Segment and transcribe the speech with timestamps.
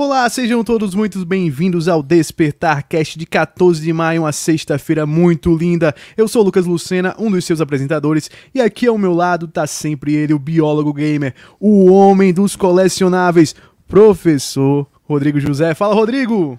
[0.00, 5.52] Olá, sejam todos muito bem-vindos ao Despertar Cast de 14 de maio, uma sexta-feira muito
[5.52, 5.92] linda.
[6.16, 10.14] Eu sou Lucas Lucena, um dos seus apresentadores, e aqui ao meu lado tá sempre
[10.14, 13.56] ele, o biólogo gamer, o homem dos colecionáveis,
[13.88, 15.74] professor Rodrigo José.
[15.74, 16.56] Fala, Rodrigo!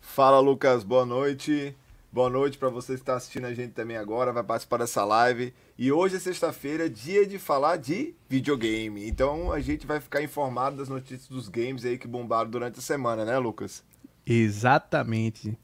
[0.00, 1.76] Fala, Lucas, boa noite.
[2.10, 5.52] Boa noite para você que está assistindo a gente também agora, vai participar dessa live.
[5.76, 9.06] E hoje é sexta-feira, dia de falar de videogame.
[9.06, 12.82] Então a gente vai ficar informado das notícias dos games aí que bombaram durante a
[12.82, 13.84] semana, né, Lucas?
[14.26, 15.58] Exatamente.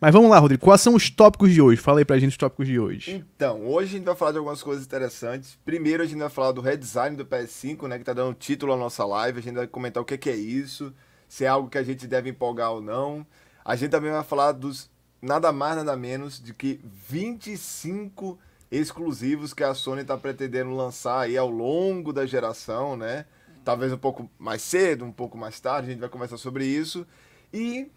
[0.00, 1.78] Mas vamos lá, Rodrigo, quais são os tópicos de hoje?
[1.78, 3.22] Fala aí pra gente os tópicos de hoje.
[3.36, 5.58] Então, hoje a gente vai falar de algumas coisas interessantes.
[5.62, 8.76] Primeiro a gente vai falar do redesign do PS5, né, que tá dando título à
[8.78, 9.40] nossa live.
[9.40, 10.90] A gente vai comentar o que é isso,
[11.28, 13.26] se é algo que a gente deve empolgar ou não.
[13.62, 18.38] A gente também vai falar dos nada mais, nada menos de que 25
[18.70, 23.26] exclusivos que a Sony está pretendendo lançar aí ao longo da geração, né?
[23.64, 27.06] Talvez um pouco mais cedo, um pouco mais tarde, a gente vai conversar sobre isso.
[27.52, 27.90] E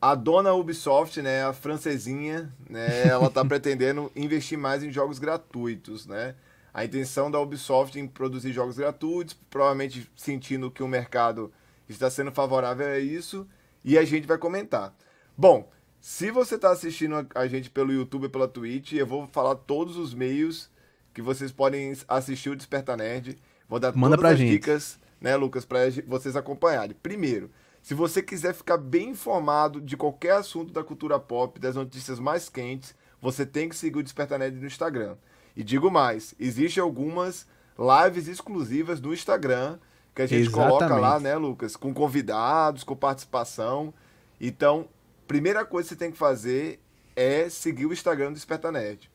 [0.00, 6.06] a dona Ubisoft, né, a francesinha, né, ela está pretendendo investir mais em jogos gratuitos,
[6.06, 6.34] né?
[6.72, 11.52] A intenção da Ubisoft em produzir jogos gratuitos, provavelmente sentindo que o mercado
[11.88, 13.46] está sendo favorável a isso,
[13.84, 14.94] e a gente vai comentar.
[15.36, 15.68] Bom,
[16.00, 19.96] se você está assistindo a gente pelo YouTube e pela Twitch, eu vou falar todos
[19.96, 20.70] os meios
[21.12, 23.36] que vocês podem assistir o Desperta Nerd.
[23.68, 24.50] Vou dar Manda todas as gente.
[24.50, 26.96] dicas, né, Lucas, para vocês acompanharem.
[27.02, 27.50] Primeiro,
[27.82, 32.48] se você quiser ficar bem informado de qualquer assunto da cultura pop, das notícias mais
[32.48, 35.16] quentes, você tem que seguir o Desperta Nerd no Instagram.
[35.54, 37.46] E digo mais, existem algumas
[37.78, 39.78] lives exclusivas no Instagram
[40.14, 40.78] que a gente Exatamente.
[40.78, 43.92] coloca lá, né, Lucas, com convidados, com participação.
[44.40, 44.88] Então,
[45.30, 46.80] primeira coisa que você tem que fazer
[47.14, 49.08] é seguir o Instagram do Desperta Nerd.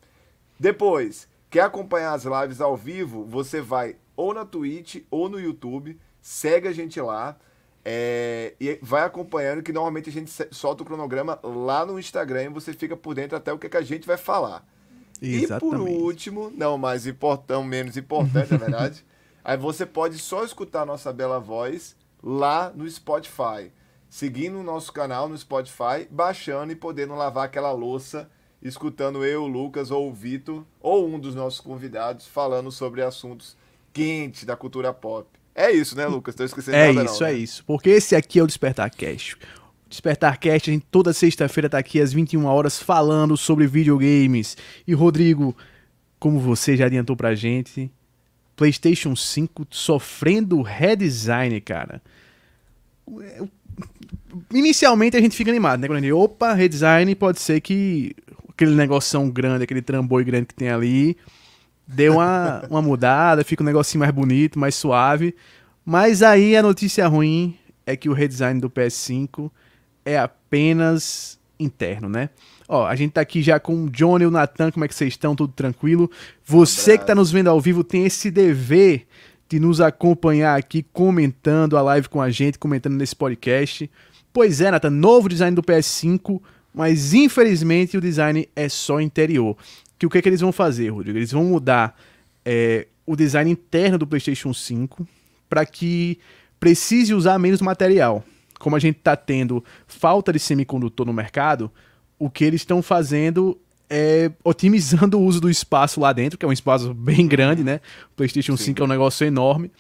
[0.58, 3.26] Depois, quer acompanhar as lives ao vivo?
[3.26, 7.38] Você vai ou na Twitch ou no YouTube, segue a gente lá
[7.84, 12.48] é, e vai acompanhando que normalmente a gente solta o cronograma lá no Instagram e
[12.48, 14.66] você fica por dentro até o que, que a gente vai falar.
[15.22, 15.52] Exatamente.
[15.52, 19.06] E por último, não mais importante, menos importante, na verdade,
[19.44, 21.94] aí você pode só escutar a nossa bela voz
[22.24, 23.70] lá no Spotify
[24.16, 28.30] seguindo o nosso canal no Spotify, baixando e podendo lavar aquela louça,
[28.62, 33.58] escutando eu, o Lucas ou o Vitor, ou um dos nossos convidados, falando sobre assuntos
[33.92, 35.28] quentes da cultura pop.
[35.54, 36.34] É isso, né, Lucas?
[36.34, 37.40] Tô esquecendo é nada isso, não, é né?
[37.40, 37.66] isso.
[37.66, 39.38] Porque esse aqui é o Despertar Cast.
[39.90, 44.56] Despertar Cast, a gente toda sexta-feira tá aqui às 21 horas falando sobre videogames.
[44.88, 45.54] E Rodrigo,
[46.18, 47.92] como você já adiantou pra gente,
[48.56, 52.02] PlayStation 5 sofrendo redesign, cara
[54.54, 55.88] inicialmente a gente fica animado, né?
[55.88, 58.16] Quando a gente, opa, redesign, pode ser que
[58.50, 61.18] aquele negocinho grande, aquele trambolho grande que tem ali,
[61.88, 65.36] dê uma, uma mudada, fica um negocinho mais bonito, mais suave.
[65.86, 69.52] Mas aí a notícia ruim é que o redesign do PS5
[70.04, 72.30] é apenas interno, né?
[72.68, 74.96] Ó, a gente tá aqui já com o Johnny e o Nathan, como é que
[74.96, 75.36] vocês estão?
[75.36, 76.10] Tudo tranquilo?
[76.44, 79.06] Você que tá nos vendo ao vivo tem esse dever
[79.48, 83.90] de nos acompanhar aqui comentando a live com a gente, comentando nesse podcast.
[84.34, 86.42] Pois é, Nathan, novo design do PS5,
[86.74, 89.56] mas infelizmente o design é só interior.
[89.98, 91.18] Que o que, é que eles vão fazer, Rodrigo?
[91.18, 91.98] Eles vão mudar
[92.44, 95.08] é, o design interno do PlayStation 5
[95.48, 96.20] para que
[96.60, 98.24] precise usar menos material.
[98.60, 101.72] Como a gente está tendo falta de semicondutor no mercado,
[102.18, 103.58] o que eles estão fazendo
[103.90, 107.80] é otimizando o uso do espaço lá dentro, que é um espaço bem grande, né?
[108.12, 108.66] O PlayStation Sim.
[108.66, 109.72] 5 é um negócio enorme.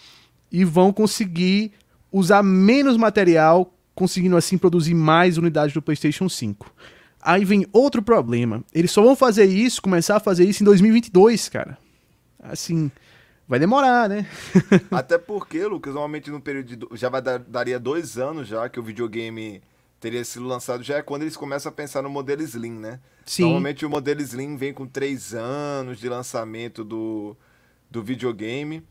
[0.51, 1.71] E vão conseguir
[2.11, 6.71] usar menos material conseguindo assim produzir mais unidades do PlayStation 5.
[7.21, 8.63] Aí vem outro problema.
[8.73, 11.77] Eles só vão fazer isso, começar a fazer isso em 2022, cara.
[12.39, 12.91] Assim,
[13.47, 14.27] vai demorar, né?
[14.91, 16.97] Até porque, Lucas, normalmente no período de.
[16.97, 19.61] Já vai dar, daria dois anos já que o videogame
[20.05, 22.99] teria sido lançado, já é quando eles começam a pensar no modelo Slim, né?
[23.25, 23.41] Sim.
[23.41, 27.35] Normalmente o modelo Slim vem com três anos de lançamento do,
[27.89, 28.83] do videogame.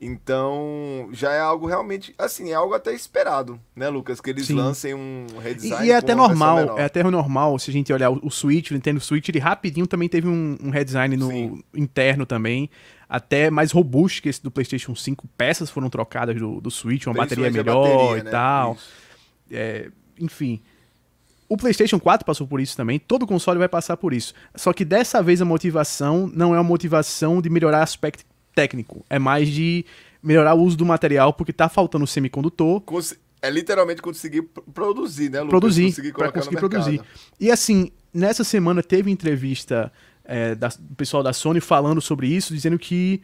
[0.00, 4.20] Então, já é algo realmente, assim, é algo até esperado, né, Lucas?
[4.20, 4.54] Que eles Sim.
[4.54, 5.84] lancem um redesign.
[5.84, 8.74] E, e é até normal, é até normal, se a gente olhar o, Switch, o
[8.74, 11.64] Nintendo Switch, ele rapidinho também teve um, um redesign no Sim.
[11.74, 12.70] interno também,
[13.08, 15.26] até mais robusto que esse do PlayStation 5.
[15.36, 18.30] Peças foram trocadas do, do Switch, uma bateria melhor bateria, e né?
[18.30, 18.78] tal.
[19.50, 19.90] É,
[20.20, 20.60] enfim.
[21.48, 24.32] O PlayStation 4 passou por isso também, todo console vai passar por isso.
[24.54, 28.24] Só que dessa vez a motivação não é uma motivação de melhorar aspecto
[28.54, 29.84] técnico, é mais de
[30.22, 32.82] melhorar o uso do material, porque tá faltando semicondutor.
[33.42, 35.50] É literalmente conseguir produzir, né, Lucas?
[35.50, 37.00] Produzir, conseguir conseguir produzir.
[37.40, 39.90] E assim, nessa semana teve entrevista
[40.24, 43.22] é, da, do pessoal da Sony falando sobre isso, dizendo que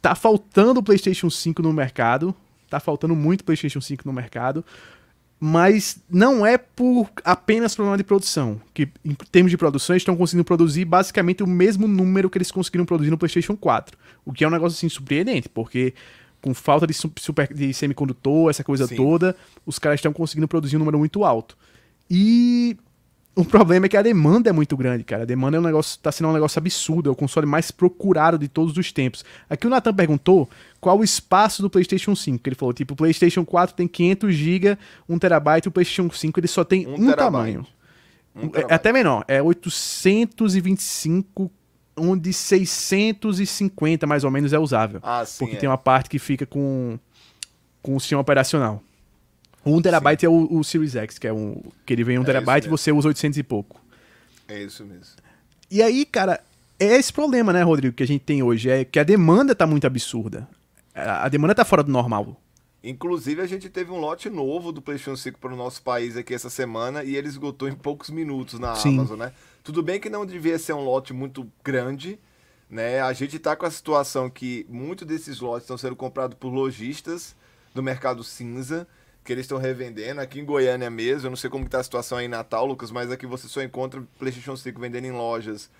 [0.00, 2.34] tá faltando o PlayStation 5 no mercado,
[2.70, 4.64] tá faltando muito PlayStation 5 no mercado,
[5.44, 8.60] mas não é por apenas problema de produção.
[8.72, 12.52] Que em termos de produção, eles estão conseguindo produzir basicamente o mesmo número que eles
[12.52, 13.98] conseguiram produzir no PlayStation 4.
[14.24, 15.94] O que é um negócio assim surpreendente, porque
[16.40, 18.94] com falta de, super, de semicondutor, essa coisa Sim.
[18.94, 19.34] toda,
[19.66, 21.58] os caras estão conseguindo produzir um número muito alto.
[22.08, 22.76] E
[23.34, 25.22] o problema é que a demanda é muito grande, cara.
[25.22, 28.38] A demanda é um negócio, tá sendo um negócio absurdo, é o console mais procurado
[28.38, 29.24] de todos os tempos.
[29.48, 30.48] Aqui o Nathan perguntou
[30.80, 32.46] qual o espaço do PlayStation 5.
[32.46, 36.46] Ele falou, tipo, o PlayStation 4 tem 500 GB, 1 TB, o PlayStation 5 ele
[36.46, 37.66] só tem um, um tamanho.
[38.36, 41.50] Um é, até menor, é 825
[41.96, 45.00] onde 650 mais ou menos é usável.
[45.02, 45.58] Ah, sim, porque é.
[45.58, 46.98] tem uma parte que fica com,
[47.80, 48.82] com o sistema operacional.
[49.64, 52.22] O 1 terabyte é o, o, Series X, que é um que ele vem 1
[52.22, 53.80] é terabyte e você usa 800 e pouco.
[54.48, 55.16] É isso mesmo.
[55.70, 56.40] E aí, cara,
[56.78, 59.66] é esse problema, né, Rodrigo, que a gente tem hoje, é que a demanda tá
[59.66, 60.48] muito absurda.
[60.94, 62.36] A demanda tá fora do normal.
[62.84, 66.34] Inclusive, a gente teve um lote novo do PlayStation 5 para o nosso país aqui
[66.34, 68.98] essa semana e ele esgotou em poucos minutos na Sim.
[68.98, 69.32] Amazon, né?
[69.62, 72.18] Tudo bem que não devia ser um lote muito grande,
[72.68, 73.00] né?
[73.00, 77.36] A gente está com a situação que muitos desses lotes estão sendo comprados por lojistas
[77.72, 78.86] do mercado cinza,
[79.24, 80.20] que eles estão revendendo.
[80.20, 82.90] Aqui em Goiânia mesmo, eu não sei como está a situação aí em Natal, Lucas,
[82.90, 85.70] mas aqui você só encontra PlayStation 5 vendendo em lojas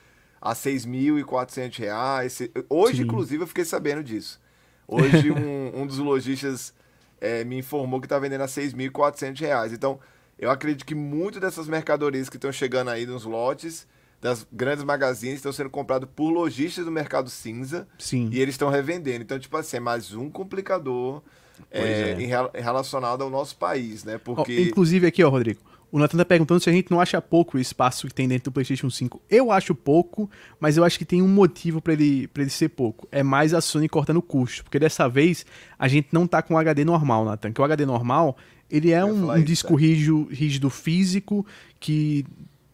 [0.41, 2.51] a R$ 6.400.
[2.69, 3.03] Hoje, Sim.
[3.05, 4.41] inclusive, eu fiquei sabendo disso.
[4.87, 6.75] Hoje, um, um dos lojistas
[7.21, 9.73] é, me informou que está vendendo a R$ 6.400.
[9.73, 10.01] Então,
[10.39, 13.87] eu acredito que muito dessas mercadorias que estão chegando aí nos lotes
[14.21, 18.31] das grandes magazines estão sendo comprados por lojistas do mercado cinza Sim.
[18.33, 19.23] e eles estão revendendo.
[19.23, 21.23] Então, tipo assim, é mais um complicador
[21.71, 22.21] é, é.
[22.21, 22.27] Em,
[22.61, 24.19] relacionado ao nosso país, né?
[24.19, 24.57] Porque...
[24.57, 25.61] Oh, inclusive aqui, ó, Rodrigo,
[25.93, 28.45] o Nathan tá perguntando se a gente não acha pouco o espaço que tem dentro
[28.45, 29.21] do PlayStation 5.
[29.29, 30.29] Eu acho pouco,
[30.59, 33.07] mas eu acho que tem um motivo para ele, pra ele ser pouco.
[33.13, 34.65] É mais a Sony cortando custo.
[34.65, 35.45] Porque dessa vez
[35.79, 37.53] a gente não tá com o HD normal, Nathan.
[37.53, 38.39] Que o HD normal,
[38.71, 41.45] ele é um, um disco rígido, rígido físico
[41.79, 42.25] que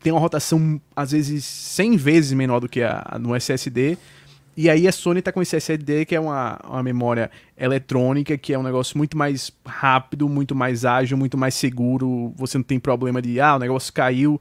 [0.01, 3.99] tem uma rotação às vezes 100 vezes menor do que a, no SSD.
[4.61, 8.53] E aí a Sony tá com esse SSD que é uma, uma memória eletrônica, que
[8.53, 12.33] é um negócio muito mais rápido, muito mais ágil, muito mais seguro.
[12.35, 14.41] Você não tem problema de, ah, o negócio caiu,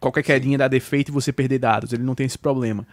[0.00, 1.92] qualquer quedinha dá defeito e você perder dados.
[1.92, 2.86] Ele não tem esse problema.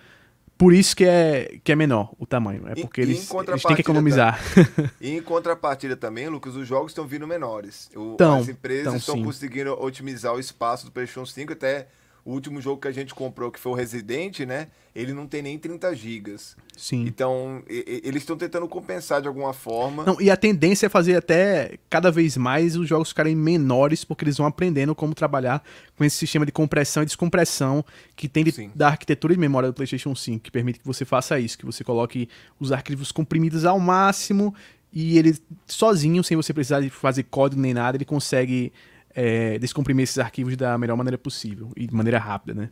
[0.57, 2.67] Por isso que é, que é menor o tamanho.
[2.67, 4.37] É porque e, eles, eles têm que economizar.
[4.99, 7.89] e em contrapartida também, Lucas, os jogos estão vindo menores.
[7.95, 9.23] O, então, as empresas então, estão sim.
[9.23, 11.87] conseguindo otimizar o espaço do PlayStation 5 até
[12.29, 14.67] o último jogo que a gente comprou, que foi o Resident, né?
[14.95, 16.55] Ele não tem nem 30 gigas.
[16.77, 17.05] Sim.
[17.07, 20.05] Então, e, eles estão tentando compensar de alguma forma.
[20.05, 24.23] Não, e a tendência é fazer até cada vez mais os jogos ficarem menores, porque
[24.23, 25.63] eles vão aprendendo como trabalhar
[25.97, 27.83] com esse sistema de compressão e descompressão
[28.15, 31.39] que tem de, da arquitetura de memória do PlayStation 5, que permite que você faça
[31.39, 32.29] isso, que você coloque
[32.59, 34.53] os arquivos comprimidos ao máximo
[34.93, 35.35] e ele
[35.65, 38.71] sozinho, sem você precisar de fazer código nem nada, ele consegue
[39.15, 42.69] é, descomprimir esses arquivos da melhor maneira possível e de maneira rápida, né?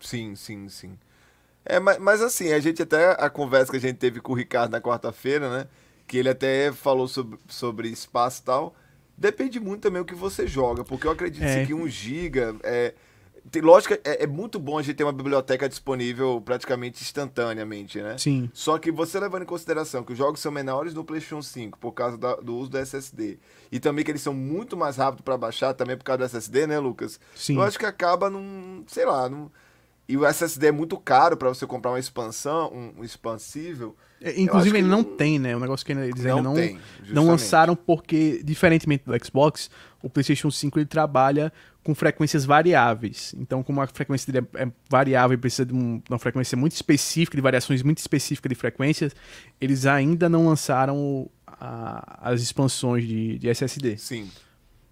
[0.00, 0.98] Sim, sim, sim.
[1.64, 4.36] É, mas, mas assim, a gente até, a conversa que a gente teve com o
[4.36, 5.66] Ricardo na quarta-feira, né?
[6.06, 8.76] Que ele até falou sobre, sobre espaço e tal.
[9.16, 11.66] Depende muito também do que você joga, porque eu acredito é.
[11.66, 12.94] que um giga é,
[13.50, 18.16] tem, lógico, é, é, muito bom a gente ter uma biblioteca disponível praticamente instantaneamente, né?
[18.18, 18.50] Sim.
[18.52, 21.92] Só que você levando em consideração que os jogos são menores no PlayStation 5 por
[21.92, 23.38] causa da, do uso do SSD
[23.70, 26.66] e também que eles são muito mais rápidos para baixar também por causa do SSD,
[26.66, 27.20] né, Lucas?
[27.34, 27.56] Sim.
[27.56, 29.50] Eu acho que acaba num, sei lá, num,
[30.08, 33.94] e o SSD é muito caro para você comprar uma expansão, um, um expansível.
[34.22, 35.54] É, inclusive ele não, não, tem, né?
[35.54, 36.80] O um negócio que eles ainda não, tem,
[37.10, 39.70] não lançaram porque, diferentemente do Xbox,
[40.02, 43.34] o PlayStation 5 ele trabalha com frequências variáveis.
[43.38, 46.72] Então, como a frequência dele é, é variável e precisa de, um, uma frequência muito
[46.72, 49.14] específica, de variações muito específicas de frequências,
[49.60, 53.96] eles ainda não lançaram a, as expansões de, de, SSD.
[53.96, 54.28] Sim.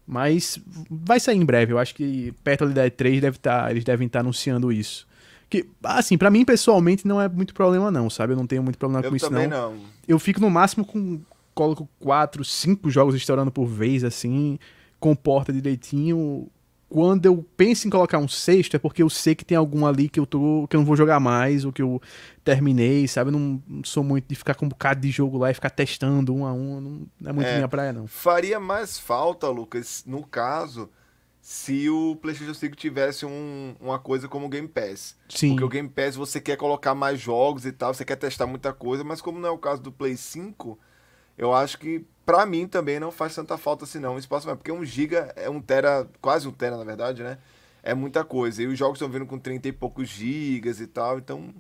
[0.06, 1.72] Mas vai sair em breve.
[1.72, 5.06] Eu acho que perto ali da E3 deve tá, eles devem estar tá anunciando isso.
[5.50, 8.32] Que, assim, para mim pessoalmente não é muito problema não, sabe?
[8.32, 9.42] Eu não tenho muito problema eu com isso não.
[9.42, 9.74] não.
[9.74, 9.80] não.
[10.06, 11.20] Eu fico no máximo com
[11.54, 14.58] coloco quatro, cinco jogos estourando por vez assim,
[15.00, 16.48] comporta direitinho
[16.88, 20.08] quando eu penso em colocar um sexto, é porque eu sei que tem algum ali
[20.08, 20.66] que eu tô.
[20.68, 22.00] que eu não vou jogar mais, ou que eu
[22.44, 23.28] terminei, sabe?
[23.28, 25.70] Eu não, não sou muito de ficar com um bocado de jogo lá e ficar
[25.70, 27.08] testando um a um.
[27.20, 28.06] Não é muito é, minha praia, não.
[28.06, 30.88] Faria mais falta, Lucas, no caso,
[31.40, 35.16] se o PlayStation 5 tivesse um, uma coisa como o Game Pass.
[35.28, 35.50] Sim.
[35.50, 38.72] Porque o Game Pass você quer colocar mais jogos e tal, você quer testar muita
[38.72, 40.78] coisa, mas como não é o caso do Play 5,
[41.36, 44.58] eu acho que para mim também não faz tanta falta assim não, o espaço mais,
[44.58, 47.38] porque um giga é um tera, quase um tera na verdade, né?
[47.82, 48.62] É muita coisa.
[48.62, 51.54] E os jogos estão vindo com 30 e poucos gigas e tal, então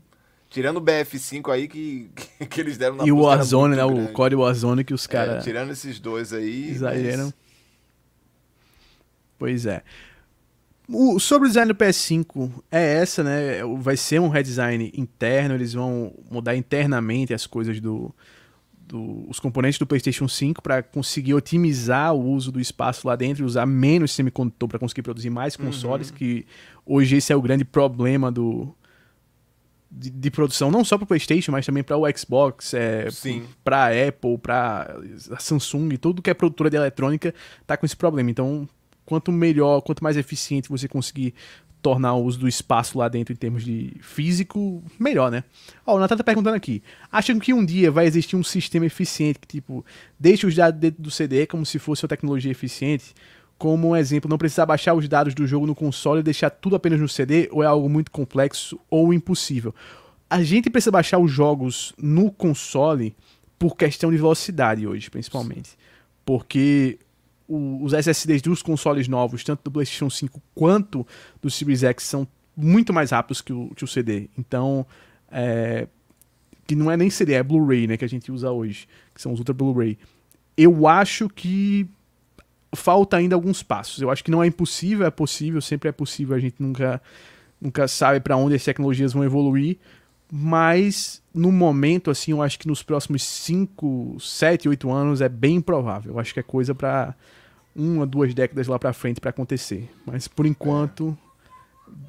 [0.50, 2.10] tirando o BF5 aí que,
[2.50, 4.10] que eles deram na E o Warzone, né, grande.
[4.10, 7.24] o código Warzone que os caras é, tirando esses dois aí, exageram.
[7.26, 7.34] Mas...
[9.38, 9.82] Pois é.
[10.88, 13.60] O, sobre o design do PS5 é essa, né?
[13.78, 18.14] Vai ser um redesign interno, eles vão mudar internamente as coisas do,
[18.86, 23.42] do os componentes do PlayStation 5 para conseguir otimizar o uso do espaço lá dentro
[23.42, 26.16] e usar menos semicondutor para conseguir produzir mais consoles, uhum.
[26.16, 26.46] que
[26.84, 28.74] hoje esse é o grande problema do
[29.90, 33.06] de, de produção, não só para o PlayStation, mas também para o Xbox, é,
[33.64, 34.96] para Apple, para
[35.38, 37.34] Samsung, tudo que é produtora de eletrônica
[37.66, 38.30] tá com esse problema.
[38.30, 38.68] Então,
[39.04, 41.34] quanto melhor, quanto mais eficiente você conseguir
[41.82, 45.44] tornar o uso do espaço lá dentro em termos de físico, melhor, né?
[45.86, 46.82] Ó, o Natan tá perguntando aqui.
[47.10, 49.84] Acham que um dia vai existir um sistema eficiente que, tipo,
[50.18, 53.14] deixe os dados dentro do CD como se fosse uma tecnologia eficiente?
[53.56, 56.76] Como um exemplo, não precisar baixar os dados do jogo no console e deixar tudo
[56.76, 59.74] apenas no CD, ou é algo muito complexo ou impossível?
[60.28, 63.14] A gente precisa baixar os jogos no console
[63.58, 65.70] por questão de velocidade hoje, principalmente.
[66.24, 66.98] Porque
[67.48, 71.06] os SSDs dos consoles novos, tanto do PlayStation 5 quanto
[71.40, 72.26] do Series X, são
[72.56, 74.28] muito mais rápidos que o, que o CD.
[74.36, 74.86] Então,
[75.30, 75.86] é,
[76.66, 79.32] que não é nem CD, é Blu-ray, né, que a gente usa hoje, que são
[79.32, 79.96] os Ultra Blu-ray.
[80.56, 81.88] Eu acho que
[82.74, 84.02] falta ainda alguns passos.
[84.02, 87.00] Eu acho que não é impossível, é possível, sempre é possível, a gente nunca
[87.60, 89.78] nunca sabe para onde as tecnologias vão evoluir,
[90.30, 95.60] mas no momento assim, eu acho que nos próximos 5, 7, 8 anos é bem
[95.60, 96.14] provável.
[96.14, 97.14] Eu acho que é coisa para
[97.74, 99.88] uma, duas décadas lá para frente para acontecer.
[100.06, 101.16] Mas por enquanto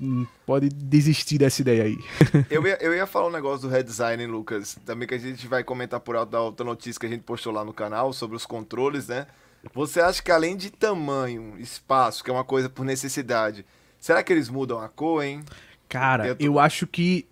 [0.01, 1.97] hum, pode desistir dessa ideia aí.
[2.49, 5.61] eu, ia, eu ia falar um negócio do redesign, Lucas, também que a gente vai
[5.61, 8.45] comentar por alto da outra notícia que a gente postou lá no canal sobre os
[8.45, 9.27] controles, né?
[9.73, 13.65] Você acha que além de tamanho, espaço, que é uma coisa por necessidade,
[13.99, 15.43] será que eles mudam a cor, hein?
[15.89, 16.45] Cara, eu, tô...
[16.45, 17.27] eu acho que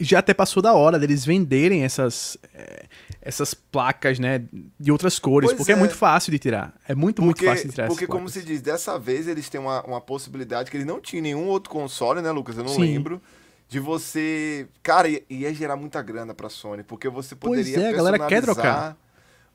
[0.00, 2.86] já até passou da hora deles venderem essas, é,
[3.20, 4.42] essas placas, né,
[4.80, 5.74] de outras cores, pois porque é.
[5.74, 5.78] é.
[5.78, 6.74] muito fácil de tirar.
[6.88, 9.60] É muito, porque, muito fácil de tirar Porque, como se diz, dessa vez eles têm
[9.60, 12.56] uma, uma possibilidade que eles não tinham nenhum outro console, né, Lucas?
[12.56, 12.80] Eu não Sim.
[12.80, 13.20] lembro.
[13.66, 14.68] De você.
[14.82, 17.74] Cara, ia gerar muita grana pra Sony, porque você poderia.
[17.74, 18.96] Pois é, a galera quer trocar.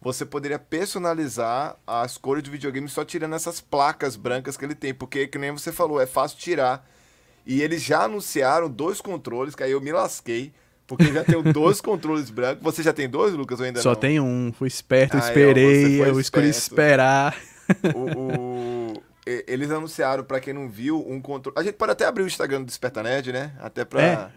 [0.01, 4.93] Você poderia personalizar as cores do videogame só tirando essas placas brancas que ele tem,
[4.93, 6.87] porque, que nem você falou, é fácil tirar
[7.49, 10.53] e eles já anunciaram dois controles, que aí eu me lasquei.
[10.85, 12.61] Porque já tenho dois controles brancos.
[12.61, 13.95] Você já tem dois, Lucas, ou ainda Só não?
[13.95, 14.53] Só tem um.
[14.53, 15.99] Fui esperto, eu ah, esperei.
[15.99, 17.35] Eu, eu escolhi esperar.
[17.95, 21.57] O, o, eles anunciaram, para quem não viu, um controle.
[21.57, 23.51] A gente pode até abrir o Instagram do Desperta Nerd, né?
[23.59, 24.29] Até pra é.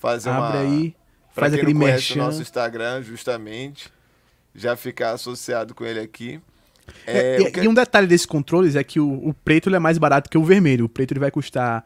[0.00, 0.60] fazer Abre uma.
[0.60, 0.96] aí.
[1.32, 3.92] Pra faz quem aquele não conhece o nosso Instagram, justamente.
[4.52, 6.40] Já ficar associado com ele aqui.
[7.06, 7.60] É, é, e, que...
[7.60, 10.44] e, um detalhe desses controles é que o, o preto é mais barato que o
[10.44, 10.86] vermelho.
[10.86, 11.84] O preto ele vai custar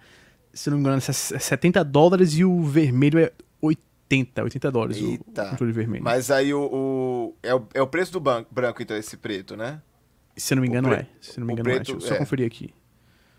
[0.55, 5.47] se não me engano, é 70 dólares e o vermelho é 80, 80 dólares Eita.
[5.47, 6.05] o controle vermelho.
[6.05, 9.57] Mas aí o, o, é, o é o preço do banco, branco, então, esse preto,
[9.57, 9.83] né?
[10.37, 11.07] Se não me engano, é.
[11.21, 11.95] Se não me engano, preto, é.
[11.95, 12.19] Deixa eu só é.
[12.19, 12.73] conferir aqui.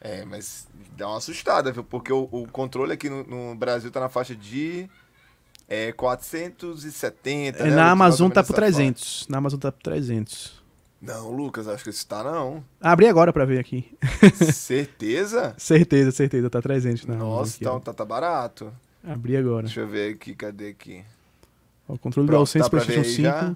[0.01, 1.83] É, mas dá uma assustada, viu?
[1.83, 4.89] Porque o, o controle aqui no, no, Brasil tá na faixa de
[5.67, 7.57] é, 470.
[7.57, 7.75] É, né?
[7.75, 9.01] Na Amazon tá por 300.
[9.01, 9.25] Faixa.
[9.29, 10.63] Na Amazon tá por 300.
[11.01, 12.63] Não, Lucas, acho que esse tá não.
[12.81, 13.95] Abri agora pra ver aqui.
[14.53, 15.53] Certeza?
[15.59, 16.49] certeza, certeza.
[16.49, 18.73] Tá 300 na Nossa, então tá, tá barato.
[19.03, 19.63] Abri agora.
[19.63, 21.03] Deixa eu ver aqui, cadê aqui?
[21.87, 23.55] O controle Pronto, do DualSense PlayStation 5 já?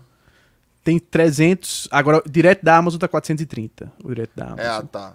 [0.83, 1.87] tem 300.
[1.91, 3.91] Agora, direto da Amazon tá 430.
[4.03, 4.83] O direto da Amazon.
[4.83, 5.13] É, tá.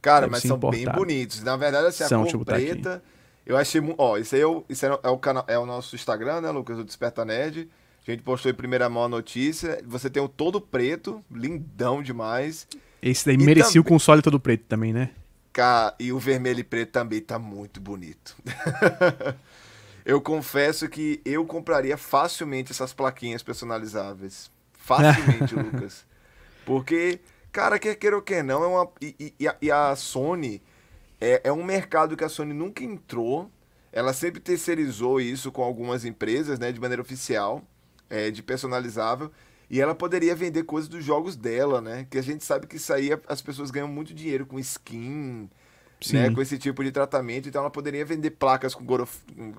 [0.00, 0.84] Cara, Deve mas são importado.
[0.84, 1.42] bem bonitos.
[1.42, 3.02] Na verdade, assim, são, a cor preta.
[3.46, 3.80] Eu achei.
[3.98, 6.78] Ó, isso aí é o, isso é o, canal, é o nosso Instagram, né, Lucas?
[6.78, 7.68] O Desperta Nerd.
[8.06, 9.80] A gente postou em primeira mão a notícia.
[9.86, 12.66] Você tem o todo preto, lindão demais.
[13.00, 13.80] Esse daí e merecia também...
[13.80, 15.10] o console todo preto também, né?
[16.00, 18.36] E o vermelho e preto também tá muito bonito.
[20.04, 24.50] eu confesso que eu compraria facilmente essas plaquinhas personalizáveis.
[24.72, 26.04] Facilmente, Lucas.
[26.66, 27.20] Porque,
[27.52, 28.90] cara, quer queira ou quer não, é uma.
[29.00, 30.60] E, e, e a Sony
[31.20, 33.48] é, é um mercado que a Sony nunca entrou.
[33.92, 37.62] Ela sempre terceirizou isso com algumas empresas, né, de maneira oficial
[38.12, 39.32] é, de personalizável.
[39.70, 42.06] E ela poderia vender coisas dos jogos dela, né?
[42.10, 45.48] Que a gente sabe que isso aí as pessoas ganham muito dinheiro com skin,
[46.12, 46.30] né?
[46.30, 47.48] Com esse tipo de tratamento.
[47.48, 49.08] Então ela poderia vender placas com, God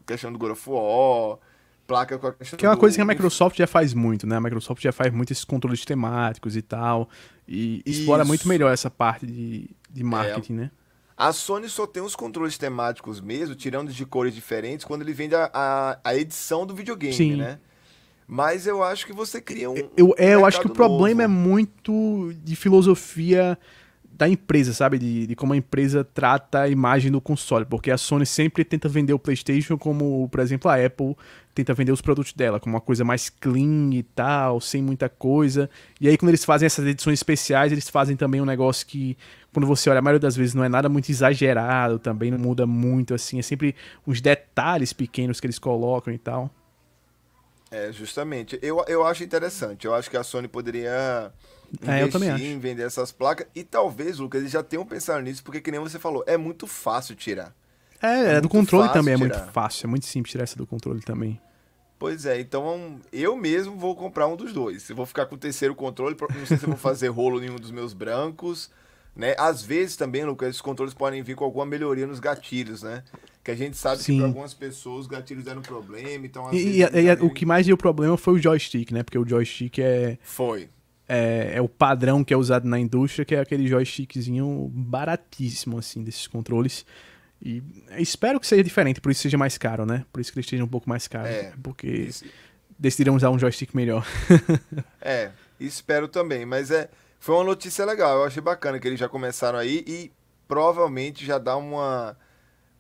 [0.06, 1.40] questão do God of War,
[1.88, 2.80] placa com a questão Que é uma do...
[2.80, 4.36] coisa que a Microsoft já faz muito, né?
[4.36, 7.10] A Microsoft já faz muito esses controles temáticos e tal.
[7.48, 8.02] E Isso.
[8.02, 10.58] explora muito melhor essa parte de, de marketing, é.
[10.58, 10.72] né?
[11.18, 15.36] A Sony só tem os controles temáticos mesmo, tirando de cores diferentes, quando ele vende
[15.36, 17.36] a, a, a edição do videogame, Sim.
[17.36, 17.60] né?
[18.28, 19.76] Mas eu acho que você cria um.
[19.98, 23.58] Eu, é, eu acho que o problema é muito de filosofia
[24.16, 25.00] da empresa, sabe?
[25.00, 27.66] De, de, como a empresa trata a imagem do console.
[27.66, 31.16] Porque a Sony sempre tenta vender o PlayStation como, por exemplo, a Apple
[31.54, 35.70] tenta vender os produtos dela, como uma coisa mais clean e tal, sem muita coisa.
[36.00, 39.18] E aí, quando eles fazem essas edições especiais, eles fazem também um negócio que,
[39.52, 42.66] quando você olha, a maioria das vezes não é nada muito exagerado, também não muda
[42.66, 43.40] muito, assim.
[43.40, 43.76] É sempre
[44.06, 46.50] uns detalhes pequenos que eles colocam e tal.
[47.74, 48.60] É, justamente.
[48.62, 49.88] Eu, eu acho interessante.
[49.88, 51.34] Eu acho que a Sony poderia
[51.88, 52.44] é, eu também acho.
[52.44, 53.48] em vender essas placas.
[53.56, 56.68] E talvez, Lucas, eles já tenham pensado nisso, porque que nem você falou, é muito
[56.68, 57.52] fácil tirar.
[58.00, 59.36] É, é do controle também tirar.
[59.36, 61.42] é muito fácil, é muito simples tirar essa do controle também.
[61.98, 64.88] Pois é, então eu mesmo vou comprar um dos dois.
[64.90, 67.50] Eu vou ficar com o terceiro controle, não sei se eu vou fazer rolo em
[67.50, 68.70] um dos meus brancos,
[69.16, 69.36] né?
[69.38, 73.04] Às vezes também, Lucas, esses controles podem vir com alguma melhoria nos gatilhos, né?
[73.44, 74.14] Que a gente sabe Sim.
[74.14, 77.66] que para algumas pessoas os gatilhos deram problema, então E, e, e o que mais
[77.66, 79.04] deu problema foi o joystick, né?
[79.04, 80.70] Porque o joystick é Foi
[81.08, 86.04] é, é, o padrão que é usado na indústria, que é aquele joystickzinho baratíssimo, assim,
[86.04, 86.86] desses controles.
[87.42, 87.62] E
[87.98, 90.06] espero que seja diferente, por isso seja mais caro, né?
[90.14, 91.28] Por isso que ele esteja um pouco mais caro.
[91.28, 92.26] É, porque isso...
[92.80, 94.08] decidiram usar um joystick melhor.
[95.02, 96.90] é, espero também, mas é
[97.24, 100.12] foi uma notícia legal, eu achei bacana que eles já começaram aí e
[100.46, 102.18] provavelmente já dá uma,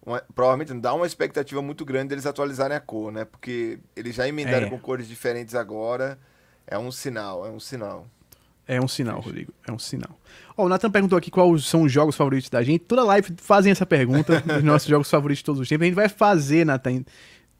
[0.05, 3.23] uma provavelmente dá uma expectativa muito grande deles atualizarem a cor, né?
[3.23, 4.69] Porque eles já emendaram é.
[4.69, 6.19] com cores diferentes agora.
[6.67, 8.05] É um sinal, é um sinal.
[8.67, 9.53] É um sinal, Rodrigo.
[9.65, 10.19] É um sinal.
[10.57, 12.83] Ó, oh, o Nathan perguntou aqui quais são os jogos favoritos da gente.
[12.83, 15.83] Toda live fazem essa pergunta, os nossos jogos favoritos de todos os tempos.
[15.83, 17.05] A gente vai fazer, Nathan,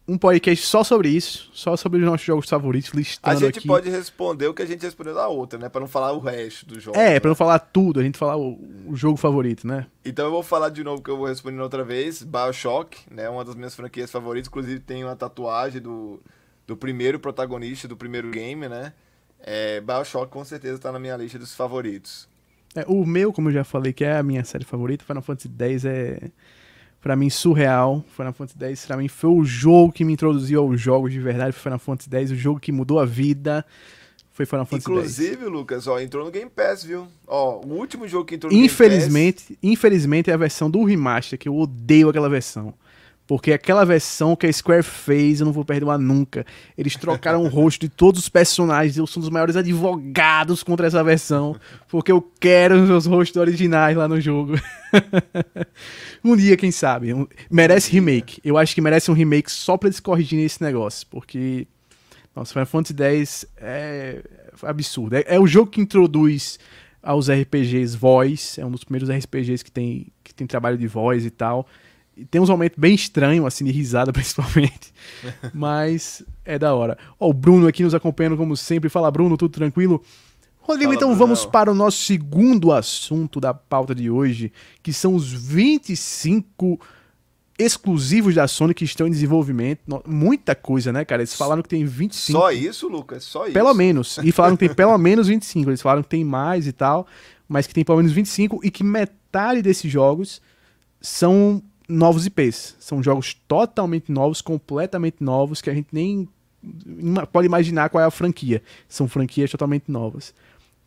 [0.08, 3.68] um podcast só sobre isso, só sobre os nossos jogos favoritos, listando A gente aqui.
[3.68, 5.70] pode responder o que a gente respondeu da outra, né?
[5.70, 6.98] Pra não falar o resto do jogo.
[6.98, 7.20] É, né?
[7.20, 9.88] pra não falar tudo, a gente falar o, o, jogo favorito, né?
[10.04, 12.22] Então eu vou falar de novo que eu vou responder outra vez.
[12.22, 13.30] Bioshock, né?
[13.30, 14.50] Uma das minhas franquias favoritas.
[14.50, 16.20] Inclusive tem uma tatuagem do,
[16.68, 18.92] do primeiro protagonista do primeiro game, né?
[19.40, 22.28] É, Bioshock com certeza tá na minha lista dos favoritos.
[22.76, 25.50] É, o meu, como eu já falei, que é a minha série favorita, Final Fantasy
[25.58, 26.32] X é
[27.04, 28.04] para mim surreal.
[28.16, 31.52] Final Fantasy X para mim foi o jogo que me introduziu aos jogos de verdade,
[31.52, 33.66] foi Final Fantasy X, o jogo que mudou a vida.
[34.32, 37.06] Foi Final Fantasy Inclusive, Lucas, ó, entrou no Game Pass, viu?
[37.28, 39.72] Ó, o último jogo que entrou no infelizmente, Game Pass...
[39.72, 42.74] Infelizmente é a versão do remaster, que eu odeio aquela versão.
[43.34, 46.46] Porque aquela versão que a Square fez, eu não vou perdoar nunca.
[46.78, 48.96] Eles trocaram o rosto de todos os personagens.
[48.96, 51.60] Eu sou um dos maiores advogados contra essa versão.
[51.90, 54.54] Porque eu quero os meus rostos originais lá no jogo.
[56.24, 57.12] um dia, quem sabe.
[57.12, 58.40] Um, merece remake.
[58.46, 61.08] Eu acho que merece um remake só pra eles corrigirem esse negócio.
[61.10, 61.66] Porque.
[62.36, 64.22] Nossa, Final Fantasy X é
[64.62, 65.16] absurdo.
[65.16, 66.60] É, é o jogo que introduz
[67.02, 68.60] aos RPGs voz.
[68.60, 71.68] É um dos primeiros RPGs que tem, que tem trabalho de voz e tal.
[72.16, 74.94] E tem uns momentos bem estranhos, assim, de risada principalmente.
[75.54, 76.98] Mas é da hora.
[77.20, 78.90] Ó, o Bruno aqui nos acompanhando como sempre.
[78.90, 80.02] Fala, Bruno, tudo tranquilo?
[80.60, 81.20] Rodrigo, Fala, então Bruno.
[81.20, 86.80] vamos para o nosso segundo assunto da pauta de hoje, que são os 25
[87.58, 89.82] exclusivos da Sony que estão em desenvolvimento.
[90.08, 91.22] Muita coisa, né, cara?
[91.22, 92.40] Eles falaram que tem 25.
[92.40, 93.24] Só isso, Lucas?
[93.24, 93.54] Só isso?
[93.54, 94.18] Pelo menos.
[94.24, 95.70] E falaram que tem pelo menos 25.
[95.70, 97.06] Eles falaram que tem mais e tal,
[97.48, 100.42] mas que tem pelo menos 25 e que metade desses jogos
[101.00, 102.76] são novos IPs.
[102.80, 106.28] São jogos totalmente novos, completamente novos, que a gente nem
[107.32, 108.62] pode imaginar qual é a franquia.
[108.88, 110.34] São franquias totalmente novas.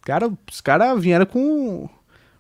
[0.02, 1.88] Cara, os caras vieram com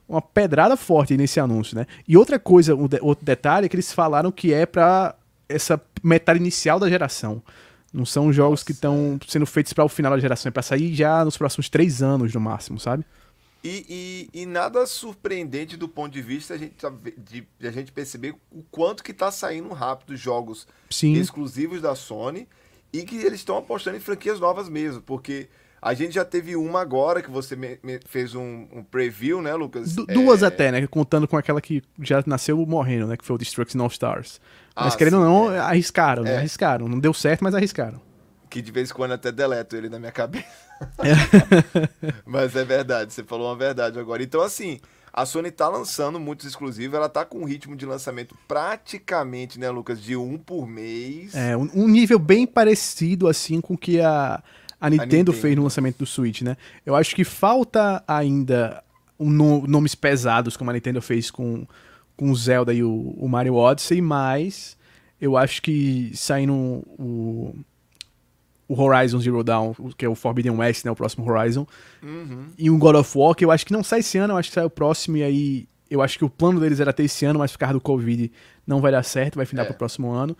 [0.08, 1.86] uma pedrada forte nesse anúncio, né?
[2.06, 5.14] E outra coisa, um de, outro detalhe é que eles falaram que é para
[5.48, 7.42] essa metade inicial da geração.
[7.92, 8.64] Não são jogos Nossa.
[8.64, 11.68] que estão sendo feitos para o final da geração, é para sair já nos próximos
[11.68, 13.04] três anos no máximo, sabe?
[13.66, 16.76] E, e, e, nada surpreendente do ponto de vista a gente,
[17.18, 21.14] de, de a gente perceber o quanto que está saindo rápido jogos Sim.
[21.14, 22.46] exclusivos da Sony
[22.92, 25.48] e que eles estão apostando em franquias novas mesmo, porque
[25.82, 29.52] a gente já teve uma agora que você me, me fez um, um, preview, né,
[29.54, 29.94] Lucas?
[29.96, 30.46] Du duas é...
[30.46, 30.86] até, né?
[30.86, 33.16] Contando com aquela que já nasceu morrendo, né?
[33.16, 34.40] Que foi o Destruction All Stars.
[34.74, 35.58] Mas ah, querendo ou não, é.
[35.58, 36.34] arriscaram, né?
[36.34, 36.36] É.
[36.38, 36.88] Arriscaram.
[36.88, 38.00] Não deu certo, mas arriscaram.
[38.48, 40.46] Que de vez em quando até deleto ele na minha cabeça.
[42.24, 44.22] Mas é verdade, você falou uma verdade agora.
[44.22, 44.80] Então, assim,
[45.12, 49.70] a Sony tá lançando muitos exclusivos, ela tá com um ritmo de lançamento praticamente, né,
[49.70, 51.34] Lucas, de um por mês.
[51.34, 54.42] É, um, nível bem parecido, assim, com o que a,
[54.78, 56.56] a, Nintendo, a Nintendo fez no lançamento do Switch, né?
[56.84, 58.82] Eu acho que falta ainda
[59.18, 61.66] um no, nomes pesados, como a Nintendo fez com,
[62.14, 64.76] com o Zelda e o, o Mario Odyssey, mas
[65.18, 67.54] eu acho que saindo o
[68.68, 71.66] o Horizon Zero Dawn, que é o Forbidden West, né, o próximo Horizon,
[72.02, 72.46] uhum.
[72.58, 74.48] e um God of War, que eu acho que não sai esse ano, eu acho
[74.48, 77.24] que sai o próximo, e aí eu acho que o plano deles era ter esse
[77.24, 78.30] ano, mas por causa do Covid
[78.66, 79.64] não vai dar certo, vai ficar é.
[79.66, 80.36] pro próximo ano.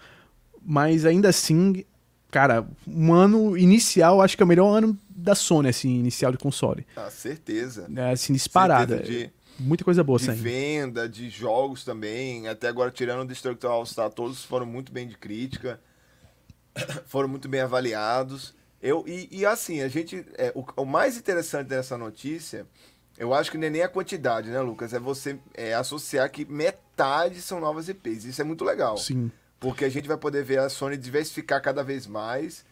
[0.60, 1.84] Mas ainda assim,
[2.30, 6.38] cara, um ano inicial, acho que é o melhor ano da Sony, assim, inicial de
[6.38, 6.84] console.
[6.96, 7.88] Ah, certeza.
[7.94, 8.96] É, assim, disparada.
[8.96, 10.42] Certeza de muita coisa boa de saindo.
[10.42, 12.48] venda, de jogos também.
[12.48, 15.80] Até agora, tirando o Destructor All-Star, todos foram muito bem de crítica.
[17.06, 18.54] foram muito bem avaliados.
[18.80, 20.24] Eu, e, e assim, a gente.
[20.34, 22.66] É, o, o mais interessante dessa notícia,
[23.18, 24.92] eu acho que não é nem a quantidade, né, Lucas?
[24.92, 28.24] É você é, associar que metade são novas IPs.
[28.24, 28.96] Isso é muito legal.
[28.96, 29.30] Sim.
[29.58, 32.64] Porque a gente vai poder ver a Sony diversificar cada vez mais,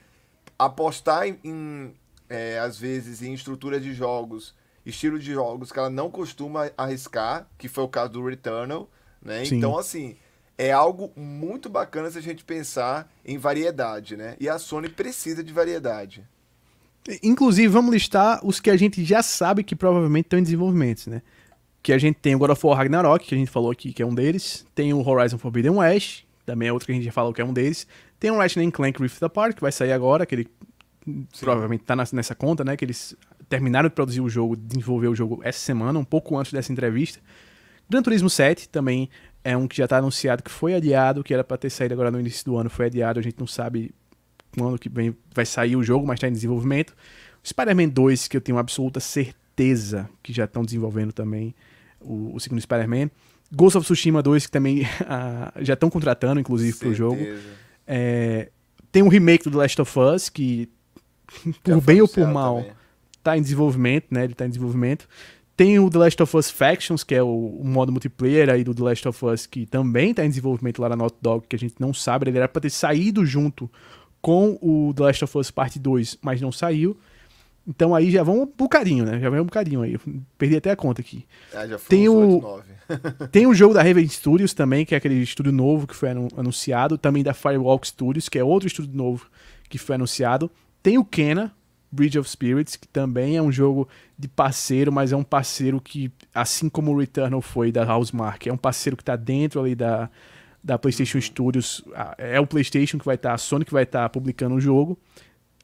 [0.58, 1.94] apostar em, em,
[2.28, 7.48] é, às vezes, em estrutura de jogos, estilo de jogos que ela não costuma arriscar,
[7.56, 8.90] que foi o caso do Returnal,
[9.22, 9.44] né?
[9.46, 9.56] Sim.
[9.56, 10.16] Então, assim,
[10.56, 14.36] é algo muito bacana se a gente pensar em variedade, né?
[14.38, 16.24] E a Sony precisa de variedade.
[17.22, 21.22] Inclusive, vamos listar os que a gente já sabe que provavelmente estão em desenvolvimento, né?
[21.82, 24.02] Que a gente tem o God of War Ragnarok, que a gente falou aqui que
[24.02, 24.64] é um deles.
[24.74, 27.44] Tem o Horizon Forbidden West, também é outro que a gente já falou que é
[27.44, 27.86] um deles.
[28.18, 30.48] Tem o Ratchet Clank Rift Apart, que vai sair agora, que ele
[31.38, 32.74] provavelmente tá nas- nessa conta, né?
[32.76, 33.14] Que eles
[33.50, 37.20] terminaram de produzir o jogo, desenvolver o jogo essa semana, um pouco antes dessa entrevista.
[37.90, 39.10] Gran Turismo 7 também
[39.44, 42.11] é um que já tá anunciado que foi adiado, que era para ter saído agora
[42.11, 43.94] no início do ano, foi adiado, a gente não sabe
[44.59, 46.94] quando que vem, vai sair o jogo, mas tá em desenvolvimento.
[47.44, 51.54] O Spider-Man 2, que eu tenho absoluta certeza que já estão desenvolvendo também
[52.00, 53.11] o, o segundo Spider-Man.
[53.54, 54.83] Ghost of Tsushima 2, que também
[55.61, 57.18] já estão contratando, inclusive, pro jogo.
[57.18, 57.48] Certeza.
[57.87, 58.50] É,
[58.90, 60.70] tem um remake do The Last of Us, que,
[61.44, 62.72] Já por foi bem ou por mal, também.
[63.22, 64.24] tá em desenvolvimento, né?
[64.24, 65.09] Ele tá em desenvolvimento.
[65.56, 67.28] Tem o The Last of Us Factions, que é o,
[67.60, 70.88] o modo multiplayer aí do The Last of Us, que também tá em desenvolvimento lá
[70.88, 72.28] na Naughty Dog, que a gente não sabe.
[72.28, 73.70] Ele era pra ter saído junto
[74.20, 76.96] com o The Last of Us Parte 2, mas não saiu.
[77.66, 79.18] Então aí já vão um bocadinho, né?
[79.20, 79.94] Já vem um bocadinho aí.
[79.94, 80.00] Eu
[80.36, 81.24] perdi até a conta aqui.
[81.54, 83.28] Ah, já foi Tem o- 8, 9.
[83.32, 86.28] Tem o jogo da Raven Studios também, que é aquele estúdio novo que foi anu-
[86.36, 86.98] anunciado.
[86.98, 89.26] Também da Firewalk Studios, que é outro estúdio novo
[89.70, 90.50] que foi anunciado.
[90.82, 91.54] Tem o Kena,
[91.94, 96.11] Bridge of Spirits, que também é um jogo de parceiro, mas é um parceiro que,
[96.35, 100.11] assim como o Returnal foi da Housemark, é um parceiro que está dentro ali da,
[100.62, 101.83] da PlayStation Studios.
[101.94, 104.98] Ah, É o PlayStation que vai estar, a Sony que vai estar publicando o jogo.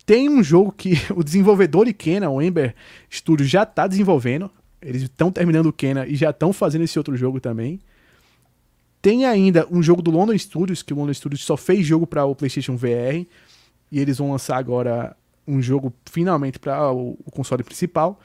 [0.06, 2.74] Tem um jogo que o desenvolvedor de Kena, o Ember
[3.10, 4.50] Studios, já está desenvolvendo.
[4.80, 7.80] Eles estão terminando o Kena e já estão fazendo esse outro jogo também.
[9.02, 12.24] Tem ainda um jogo do London Studios, que o London Studios só fez jogo para
[12.24, 13.26] o PlayStation VR.
[13.92, 18.20] E eles vão lançar agora um jogo finalmente para o, o console principal.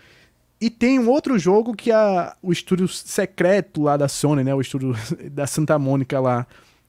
[0.59, 4.53] E tem um outro jogo que a, o estúdio secreto lá da Sony, né?
[4.53, 4.95] O estúdio
[5.31, 6.47] da Santa Mônica lá,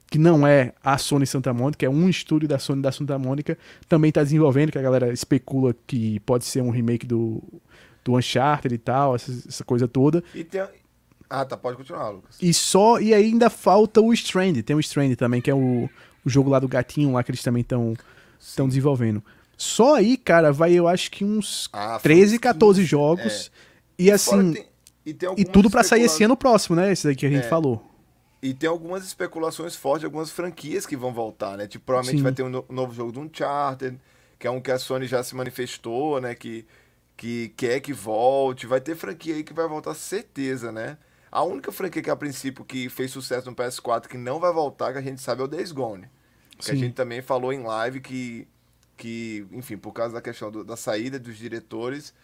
[0.09, 3.59] que não é a Sony Santa Mônica, é um estúdio da Sony da Santa Mônica,
[3.89, 7.43] também tá desenvolvendo, que a galera especula que pode ser um remake do,
[8.05, 10.23] do Uncharted e tal, essa, essa coisa toda.
[10.35, 10.63] E tem...
[11.29, 12.37] Ah, tá, pode continuar, Lucas.
[12.41, 15.91] E só e ainda falta o Strand, tem o Strand também, que é o,
[16.25, 17.97] o jogo lá do gatinho lá que eles também estão
[18.39, 19.23] estão desenvolvendo.
[19.57, 23.51] Só aí, cara, vai eu acho que uns Ah, 13, foi 14 15, jogos.
[23.99, 24.67] E Fora assim, tem-
[25.07, 26.93] e, tem e tudo pra sair esse ano próximo, né?
[26.93, 27.49] Esse daí que a gente É.
[27.49, 27.83] falou.
[28.43, 31.67] E tem algumas especulações fortes algumas franquias que vão voltar, né?
[31.67, 32.23] Tipo, provavelmente Sim.
[32.23, 33.99] vai ter um no- novo jogo do Uncharted,
[34.39, 36.35] que é um que a Sony já se manifestou, né?
[36.35, 36.67] Que,
[37.17, 38.67] que quer que volte.
[38.67, 40.99] Vai ter franquia aí que vai voltar, certeza, né?
[41.33, 44.93] A única franquia que, a princípio, que fez sucesso no PS4 que não vai voltar,
[44.93, 46.05] que a gente sabe, é o Days Gone.
[46.59, 46.81] Que a Sim.
[46.81, 48.47] gente também falou em live que,
[48.97, 52.15] que enfim, por causa da questão do- da saída dos diretores,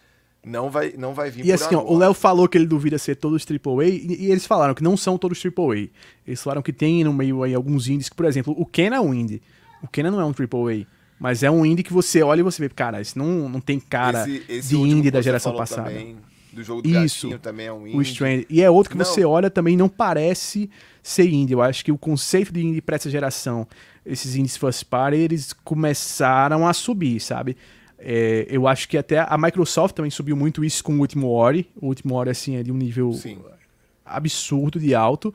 [0.45, 3.15] não vai, não vai vir E assim, ó, o Léo falou que ele duvida ser
[3.15, 5.87] todos AAA, e, e eles falaram que não são todos AAA.
[6.27, 8.99] Eles falaram que tem no meio aí alguns indies, que, por exemplo, o Ken é
[8.99, 9.41] um indie.
[9.81, 10.85] O Ken não é um AAA,
[11.19, 13.79] mas é um indie que você olha e você vê, cara, isso não, não tem
[13.79, 15.89] cara Esse- esse de indie da geração passada.
[15.89, 16.17] também,
[16.53, 17.27] do jogo do Isso.
[17.27, 17.97] gatinho também é um indie.
[17.97, 18.43] O Strand.
[18.49, 19.05] E é outro que Não.
[19.05, 20.69] você olha também não parece
[21.01, 21.53] ser indie.
[21.53, 23.67] Eu acho que o conceito de indie para essa geração,
[24.05, 27.57] esses indies first party, eles começaram a subir, sabe?
[27.97, 31.69] É, eu acho que até a Microsoft também subiu muito isso com o último Ori.
[31.79, 33.39] O último Ori, assim, é de um nível Sim.
[34.05, 35.33] absurdo de alto.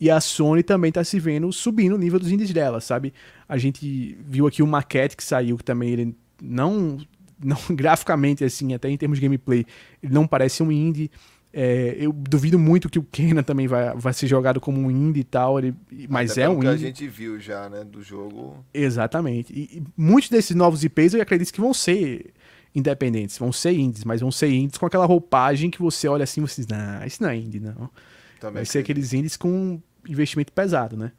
[0.00, 3.12] E a Sony também tá se vendo subindo o nível dos indies dela, sabe?
[3.48, 6.98] A gente viu aqui o Maquette que saiu, que também ele não,
[7.42, 9.64] não graficamente, assim, até em termos de gameplay,
[10.02, 11.10] ele não parece um indie.
[11.50, 15.20] É, eu duvido muito que o Kena também vai, vai ser jogado como um indie
[15.20, 15.74] e tal, ele-
[16.08, 16.84] mas Até é um que a indie.
[16.84, 18.62] gente viu já, né, do jogo.
[18.72, 19.52] Exatamente.
[19.52, 22.32] E, e muitos desses novos IPs eu acredito que vão ser
[22.74, 26.42] independentes, vão ser indies, mas vão ser indies com aquela roupagem que você olha assim
[26.42, 27.90] e você diz, não, isso não é indie, não.
[28.38, 28.80] Também Vai ser acredito.
[28.80, 31.12] aqueles indies com investimento pesado, né?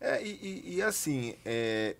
[0.00, 1.94] É, e, e- e assim, é,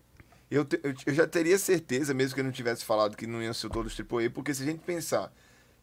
[0.51, 3.43] eu, te- eu, eu já teria certeza, mesmo que eu não tivesse falado que não
[3.43, 5.33] iam ser todos AAA, porque se a gente pensar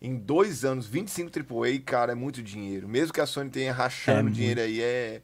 [0.01, 2.87] em dois anos, 25 AAA, cara, é muito dinheiro.
[2.87, 5.21] Mesmo que a Sony tenha rachando É dinheiro aí, é.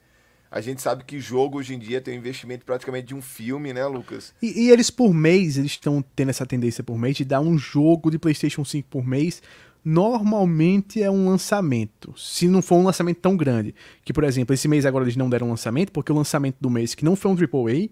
[0.49, 3.71] A gente sabe que jogo hoje em dia tem um investimento praticamente de um filme,
[3.71, 4.33] né, Lucas?
[4.41, 7.57] E, e eles por mês, eles estão tendo essa tendência por mês de dar um
[7.57, 9.41] jogo de PlayStation 5 por mês,
[9.83, 12.13] normalmente é um lançamento.
[12.17, 13.73] Se não for um lançamento tão grande.
[14.03, 16.93] Que, por exemplo, esse mês agora eles não deram lançamento, porque o lançamento do mês,
[16.95, 17.89] que não foi um AAA,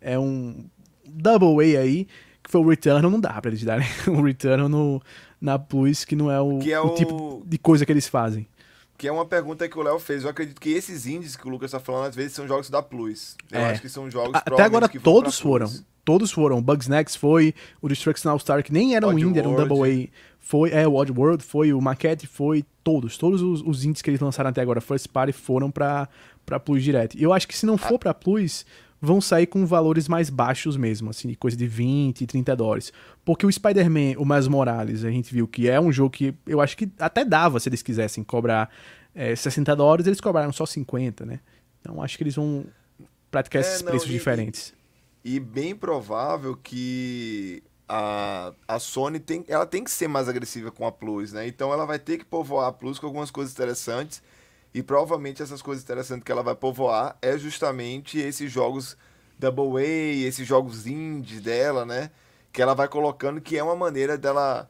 [0.00, 0.64] é um
[1.08, 2.06] Double A aí,
[2.42, 5.02] que foi o Returnal, não dá pra eles darem o Returnal no,
[5.40, 8.46] na Plus, que não é o, é o o- tipo de coisa que eles fazem.
[8.96, 10.24] Que é uma pergunta que o Léo fez.
[10.24, 12.82] Eu acredito que esses indies que o Lucas tá falando, às vezes, são jogos da
[12.82, 13.36] Plus.
[13.50, 13.70] Eu É.
[13.70, 15.70] acho que são jogos Até agora todos foram.
[16.04, 16.60] Todos foram.
[16.60, 19.54] Bugsnax foi, o Destruction All Star, que nem era um Odd indie, era um.
[19.54, 20.18] Double A.
[20.40, 23.16] Foi, é, o Odd World foi, o Maquette foi, todos.
[23.18, 26.08] Todos os, os indies que eles lançaram até agora, First Party, foram pra,
[26.44, 27.16] pra Plus direto.
[27.16, 27.78] E eu acho que se não Ah.
[27.78, 28.64] for pra Plus,
[29.00, 32.92] vão sair com valores mais baixos mesmo, assim, coisa de 20, 30 dólares.
[33.24, 36.60] Porque o Spider-Man, o Miles Morales, a gente viu que é um jogo que eu
[36.60, 38.70] acho que até dava se eles quisessem cobrar
[39.14, 41.40] é, 60 dólares, eles cobraram só 50, né?
[41.80, 42.64] Então acho que eles vão
[43.30, 44.74] praticar É, esses não, preços e- diferentes.
[45.24, 50.86] E bem provável que a, a Sony tem, ela tem que ser mais agressiva com
[50.86, 51.46] a Plus, né?
[51.46, 54.22] Então ela vai ter que povoar a Plus com algumas coisas interessantes.
[54.72, 58.96] E provavelmente essas coisas interessantes que ela vai povoar é justamente esses jogos
[59.38, 62.10] Double A, esses jogos indies dela, né?
[62.52, 64.68] Que ela vai colocando, que é uma maneira dela,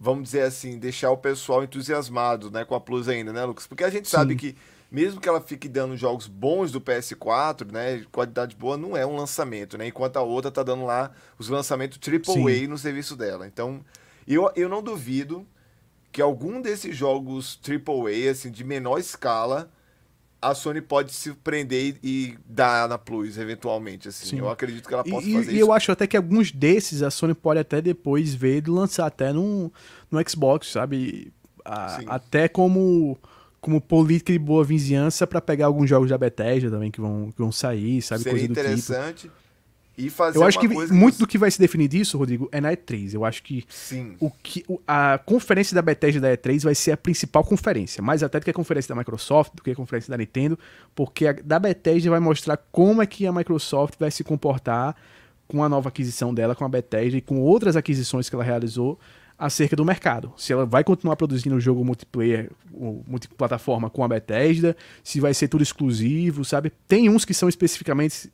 [0.00, 2.64] vamos dizer assim, deixar o pessoal entusiasmado, né?
[2.64, 3.66] Com a Plus ainda, né, Lucas?
[3.66, 4.38] Porque a gente sabe Sim.
[4.38, 4.56] que
[4.90, 9.04] mesmo que ela fique dando jogos bons do PS4, né, de qualidade boa, não é
[9.04, 9.88] um lançamento, né?
[9.88, 12.66] Enquanto a outra tá dando lá os lançamentos AAA Sim.
[12.68, 13.46] no serviço dela.
[13.46, 13.84] Então,
[14.26, 15.46] eu, eu não duvido
[16.16, 19.68] que algum desses jogos AAA, assim, de menor escala,
[20.40, 24.28] a Sony pode se prender e, e dar na Plus, eventualmente, assim.
[24.30, 24.38] Sim.
[24.38, 25.62] Eu acredito que ela E, possa e- fazer e isso.
[25.66, 29.30] eu acho até que alguns desses a Sony pode até depois ver de lançar até
[29.30, 29.70] no,
[30.10, 31.30] no Xbox, sabe?
[31.62, 33.18] A- até como
[33.60, 37.38] como política de boa vizinhança pra pegar alguns jogos da Bethesda também que vão, que
[37.38, 38.22] vão sair, sabe?
[38.22, 39.36] Seria Coisa do tipo.
[39.98, 42.60] E fazer Eu acho que muito você- do que vai se definir disso, Rodrigo, é
[42.60, 43.14] na E3.
[43.14, 44.14] Eu acho que Sim.
[44.20, 48.38] o que a conferência da Bethesda da E3 vai ser a principal conferência, mais até
[48.38, 50.58] do que a conferência da Microsoft, do que a conferência da Nintendo,
[50.94, 54.94] porque a da Bethesda vai mostrar como é que a Microsoft vai se comportar
[55.48, 58.98] com a nova aquisição dela com a Bethesda e com outras aquisições que ela realizou
[59.38, 60.32] acerca do mercado.
[60.36, 65.32] Se ela vai continuar produzindo o jogo multiplayer, o multiplataforma com a Bethesda, se vai
[65.34, 66.72] ser tudo exclusivo, sabe?
[66.88, 68.30] Tem uns que são especificamente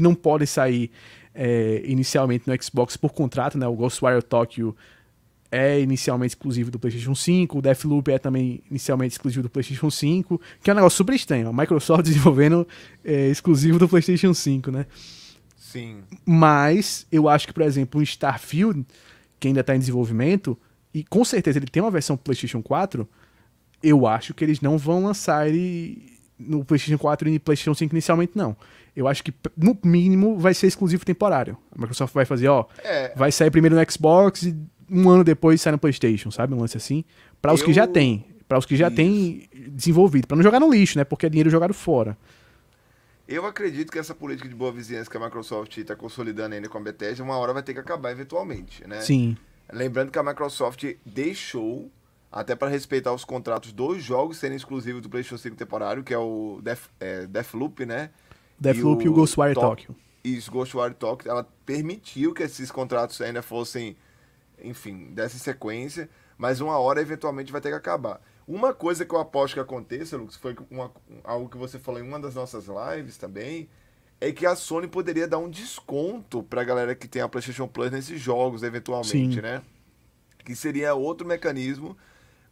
[0.00, 0.90] que não podem sair
[1.34, 3.66] é, inicialmente no Xbox por contrato, né?
[3.66, 4.74] O Ghostwire Tokyo
[5.52, 10.40] é inicialmente exclusivo do PlayStation 5, o Deathloop é também inicialmente exclusivo do PlayStation 5,
[10.62, 11.48] que é um negócio super estranho.
[11.48, 12.66] A Microsoft desenvolvendo
[13.04, 14.86] é, exclusivo do PlayStation 5, né?
[15.56, 15.98] Sim.
[16.24, 18.86] Mas eu acho que, por exemplo, o Starfield,
[19.38, 20.56] que ainda está em desenvolvimento,
[20.94, 23.08] e com certeza ele tem uma versão PlayStation 4,
[23.82, 27.92] eu acho que eles não vão lançar ele no PlayStation 4 e no PlayStation 5
[27.94, 28.56] inicialmente, não.
[28.94, 31.56] Eu acho que, no mínimo, vai ser exclusivo temporário.
[31.70, 34.56] A Microsoft vai fazer, ó, É, vai sair primeiro no Xbox e
[34.90, 36.54] um ano depois sai no PlayStation, sabe?
[36.54, 37.04] Um lance assim.
[37.40, 38.26] Para os que Eu- já tem.
[38.48, 38.96] Para os que já Isso.
[38.96, 40.26] tem desenvolvido.
[40.26, 41.04] Para não jogar no lixo, né?
[41.04, 42.18] Porque é dinheiro jogado fora.
[43.28, 46.76] Eu acredito que essa política de boa vizinhança que a Microsoft está consolidando ainda com
[46.76, 49.00] a Bethesda, uma hora vai ter que acabar eventualmente, né?
[49.02, 49.36] Sim.
[49.72, 51.88] Lembrando que a Microsoft deixou,
[52.32, 56.18] até para respeitar os contratos dos jogos serem exclusivos do PlayStation 5 temporário, que é
[56.18, 58.10] o Death, é, Deathloop, né?
[58.60, 59.96] Deathloop e o Ghostwire To- Tokyo.
[60.22, 61.30] Isso, Ghostwire Tokyo.
[61.30, 63.96] Ela permitiu que esses contratos ainda fossem,
[64.62, 68.20] enfim, dessa sequência, mas uma hora eventualmente vai ter que acabar.
[68.46, 70.90] Uma coisa que eu aposto que aconteça, Lucas, foi uma-
[71.24, 73.68] algo que você falou em uma das nossas lives também,
[74.20, 77.90] é que a Sony poderia dar um desconto pra galera que tem a PlayStation Plus
[77.90, 79.40] nesses jogos, eventualmente, Sim.
[79.40, 79.62] né?
[80.44, 81.96] Que seria outro mecanismo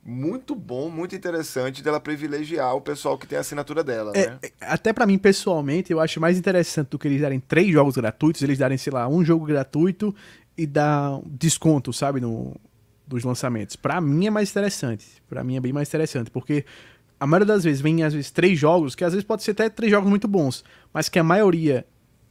[0.04, 4.38] muito bom, muito interessante dela privilegiar o pessoal que tem a assinatura dela, É, né?
[4.42, 7.96] é, até pra mim, pessoalmente, eu acho mais interessante do que eles darem três jogos
[7.96, 10.14] gratuitos, eles darem, sei lá, um jogo gratuito
[10.56, 12.56] e dar um desconto, sabe, no,
[13.06, 13.76] dos lançamentos.
[13.76, 15.06] Pra mim é mais interessante.
[15.28, 16.64] Pra mim é bem mais interessante, porque
[17.20, 19.68] a maioria das vezes vem, às vezes, três jogos, que às vezes pode ser até
[19.68, 21.84] três jogos muito bons, mas que a maioria,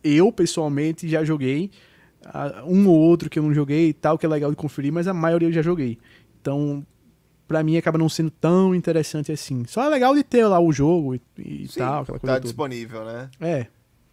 [0.04, 1.70] eu, pessoalmente, já joguei.
[2.66, 5.08] Um ou outro que eu não joguei e tal, que é legal de conferir, mas
[5.08, 5.98] a maioria eu já joguei.
[6.42, 6.86] Então,
[7.48, 9.66] pra mim acaba não sendo tão interessante assim.
[9.66, 12.34] Só é legal de ter lá o jogo e, e Sim, tal, aquela coisa tá
[12.36, 12.40] toda.
[12.42, 13.30] disponível, né?
[13.40, 13.68] É,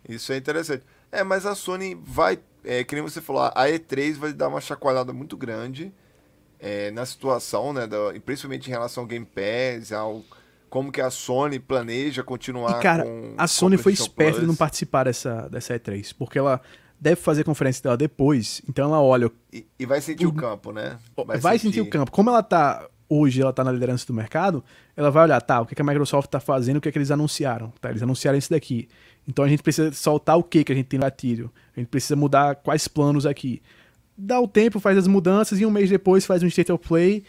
[0.09, 0.85] Isso é interessante.
[1.11, 4.61] É, mas a Sony vai, é, que nem você falou, a E3 vai dar uma
[4.61, 5.93] chacoalhada muito grande
[6.59, 7.87] é, na situação, né?
[7.87, 10.23] da- principalmente em relação ao Game Pass, ao
[10.71, 14.57] como que a Sony planeja continuar E, cara, com a Sony foi esperta de não
[14.57, 16.61] participar dessa, dessa E3, porque ela
[17.01, 20.35] deve fazer a conferência dela depois, então ela olha, E, e vai sentir o, o-
[20.35, 20.99] campo, né?
[21.39, 22.11] vai, sentir o campo.
[22.11, 24.65] Como ela tá, hoje ela tá na liderança do mercado,
[24.97, 27.11] ela vai olhar, tá, o que, que a Microsoft tá fazendo, o que, que eles
[27.11, 28.89] anunciaram, tá, eles anunciaram isso daqui.
[29.27, 32.17] Então a gente precisa soltar o que que a gente tem no a gente precisa
[32.17, 33.63] mudar quais planos aqui.
[34.17, 37.25] Dá o tempo, faz as mudanças e um mês depois faz um State of Play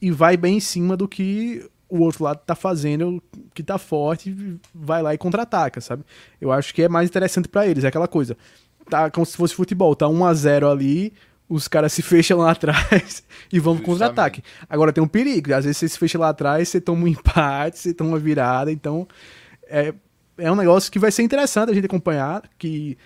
[0.00, 3.20] e vai bem em cima do que o outro lado tá fazendo,
[3.52, 6.04] que tá forte, vai lá e contra-ataca, sabe?
[6.40, 8.36] Eu acho que é mais interessante para eles, é aquela coisa.
[8.88, 11.12] Tá como se fosse futebol, tá 1 a 0 ali,
[11.50, 14.42] os caras se fecham lá atrás e vão pro contra-ataque.
[14.68, 17.78] Agora tem um perigo, às vezes você se fecha lá atrás, você toma um empate,
[17.80, 19.06] você toma uma virada, então
[19.66, 19.92] é,
[20.38, 22.96] é um negócio que vai ser interessante a gente acompanhar, que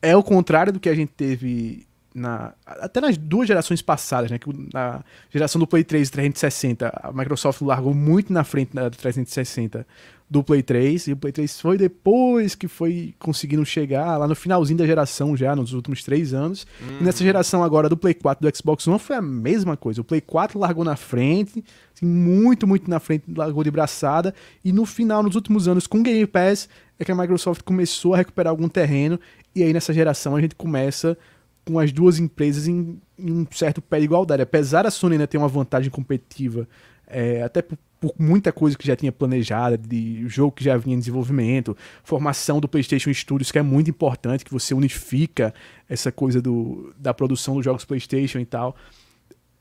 [0.00, 4.38] é o contrário do que a gente teve na, até nas duas gerações passadas, né?
[4.38, 8.90] Que na geração do Play 3 e 360, a Microsoft largou muito na frente da
[8.90, 9.86] 360
[10.32, 14.34] do Play 3, e o Play 3 foi depois que foi conseguindo chegar lá no
[14.34, 16.66] finalzinho da geração já, nos últimos três anos.
[16.80, 17.00] Uhum.
[17.02, 20.00] E nessa geração agora do Play 4 do Xbox One foi a mesma coisa.
[20.00, 21.62] O Play 4 largou na frente,
[21.94, 25.98] assim, muito, muito na frente, largou de braçada, e no final, nos últimos anos, com
[25.98, 26.66] o Game Pass,
[26.98, 29.20] é que a Microsoft começou a recuperar algum terreno,
[29.54, 31.18] e aí nessa geração a gente começa
[31.64, 34.42] com as duas empresas em, em um certo pé de igualdade.
[34.42, 36.68] Apesar da Sony ainda ter uma vantagem competitiva,
[37.06, 40.96] é, até por, por, muita coisa que já tinha planejada, de jogo que já vinha
[40.96, 45.54] em desenvolvimento, formação do PlayStation Studios, que é muito importante, que você unifica
[45.88, 48.76] essa coisa do, da produção dos jogos PlayStation e tal.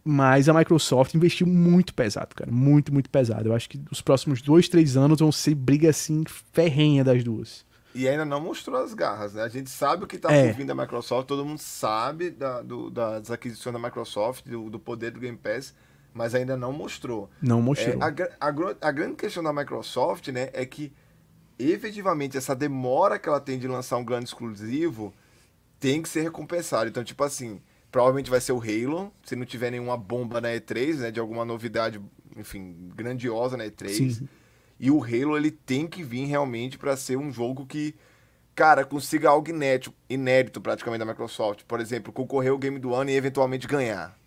[0.03, 2.51] Mas a Microsoft investiu muito pesado, cara.
[2.51, 3.49] Muito, muito pesado.
[3.49, 7.63] Eu acho que os próximos dois, três anos vão ser briga assim ferrenha das duas.
[7.93, 9.43] E ainda não mostrou as garras, né?
[9.43, 10.47] A gente sabe o que está é.
[10.47, 14.79] por vir da Microsoft, todo mundo sabe da, do, das aquisições da Microsoft, do, do,
[14.79, 15.73] poder do Game Pass,
[16.13, 17.29] mas ainda não mostrou.
[17.41, 17.95] Não mostrou.
[17.95, 20.93] É, a, a, a, grande questão da Microsoft, né, é que
[21.59, 25.13] efetivamente essa demora que ela tem de lançar um grande exclusivo
[25.79, 26.89] tem que ser recompensada.
[26.89, 30.95] Então, tipo assim, provavelmente vai ser o Halo, se não tiver nenhuma bomba na E3,
[30.95, 31.99] né, de alguma novidade,
[32.37, 33.89] enfim, grandiosa na E3.
[33.89, 34.29] Sim
[34.81, 37.93] e o Halo ele tem que vir realmente para ser um jogo que,
[38.55, 41.61] cara, consiga algo inédito, inédito praticamente da Microsoft.
[41.67, 44.17] Por exemplo, concorrer ao game do ano e eventualmente ganhar.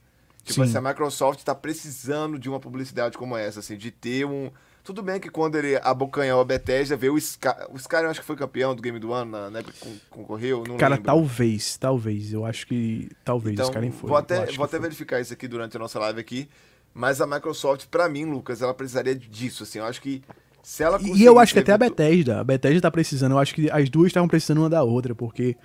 [0.44, 4.48] Tipo assim, a Microsoft está precisando de uma publicidade como essa, assim, de ter um.
[4.84, 7.48] Tudo bem que quando ele abocanhou a Bethesda, veio o Sky.
[7.70, 9.64] O eu acho que foi campeão do game do ano, na, né?
[10.08, 10.62] Concorreu?
[10.68, 11.06] Não Cara, lembro.
[11.06, 12.32] talvez, talvez.
[12.32, 14.08] Eu acho que talvez então, o Skyrim foi.
[14.08, 16.48] Vou até, vou até verificar isso aqui durante a nossa live aqui.
[16.94, 19.80] Mas a Microsoft, para mim, Lucas, ela precisaria disso, assim.
[19.80, 20.22] Eu acho que
[20.62, 23.54] se ela e eu acho que até a Bethesda, a Bethesda tá precisando, eu acho
[23.54, 25.56] que as duas estavam precisando uma da outra, porque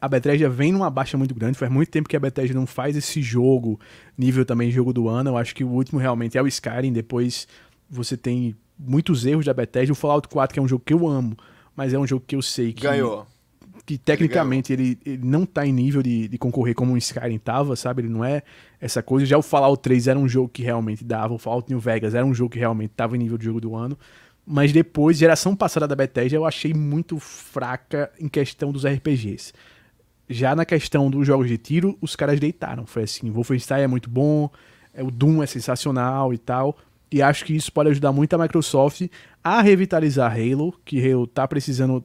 [0.00, 2.96] a Bethesda vem numa baixa muito grande, faz muito tempo que a Bethesda não faz
[2.96, 3.78] esse jogo,
[4.16, 7.46] nível também jogo do ano, eu acho que o último realmente é o Skyrim, depois
[7.90, 11.06] você tem muitos erros da Bethesda, o Fallout 4 que é um jogo que eu
[11.06, 11.36] amo,
[11.76, 12.82] mas é um jogo que eu sei que...
[12.82, 13.26] Ganhou.
[13.86, 17.74] Que tecnicamente ele, ele, não tá em nível de, de concorrer como o Skyrim tava,
[17.74, 18.02] sabe?
[18.02, 18.42] Ele não é
[18.80, 19.26] essa coisa.
[19.26, 22.24] Já o Fallout 3 era um jogo que realmente dava, o Fallout New Vegas era
[22.24, 23.98] um jogo que realmente tava em nível de jogo do ano.
[24.46, 29.52] Mas depois, geração passada da Bethesda, eu achei muito fraca em questão dos RPGs.
[30.28, 32.86] Já na questão dos jogos de tiro, os caras deitaram.
[32.86, 34.50] Foi assim, Wolfenstein é muito bom,
[34.94, 36.76] é, o Doom é sensacional e tal.
[37.12, 39.08] E acho que isso pode ajudar muito a Microsoft
[39.42, 42.04] a revitalizar Halo, que Halo tá precisando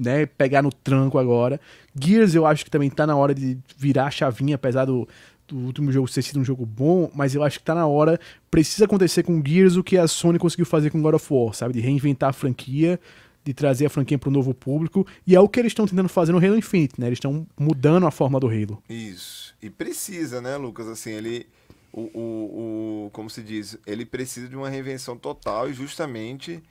[0.00, 1.60] né, pegar no tranco agora.
[1.94, 5.06] Gears eu acho que também tá na hora de virar a chavinha, apesar do,
[5.46, 8.18] do último jogo ter sido um jogo bom, mas eu acho que tá na hora,
[8.50, 11.74] precisa acontecer com Gears o que a Sony conseguiu fazer com God of War, sabe?
[11.74, 12.98] De reinventar a franquia,
[13.44, 16.08] de trazer a franquia para um novo público, e é o que eles estão tentando
[16.08, 17.06] fazer no Halo Infinite, né?
[17.06, 18.82] Eles estão mudando a forma do Halo.
[18.88, 19.54] Isso.
[19.62, 20.88] E precisa, né, Lucas?
[20.88, 21.46] Assim, ele.
[21.92, 26.62] O, o, o, como se diz, ele precisa de uma reinvenção total e justamente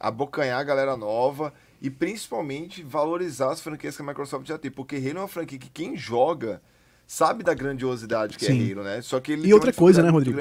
[0.00, 4.96] abocanhar a galera nova e principalmente valorizar as franquias que a Microsoft já tem, porque
[4.96, 6.60] Halo é uma franquia que quem joga
[7.06, 8.68] sabe da grandiosidade que é Sim.
[8.68, 9.02] é Halo, né?
[9.02, 10.38] Só que ele E outra coisa, né, Rodrigo?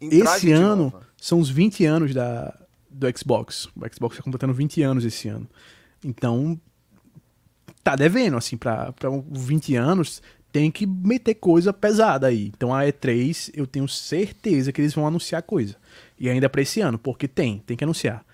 [0.00, 1.06] Esse ano nova.
[1.16, 2.56] são os 20 anos da,
[2.88, 3.66] do Xbox.
[3.66, 5.48] O Xbox está completando 20 anos esse ano.
[6.04, 6.58] Então,
[7.82, 8.92] tá devendo, assim, para
[9.30, 10.22] 20 anos,
[10.54, 12.52] tem que meter coisa pesada aí.
[12.56, 15.74] Então a E3, eu tenho certeza que eles vão anunciar coisa.
[16.18, 18.24] E ainda para esse ano, porque tem, tem que anunciar.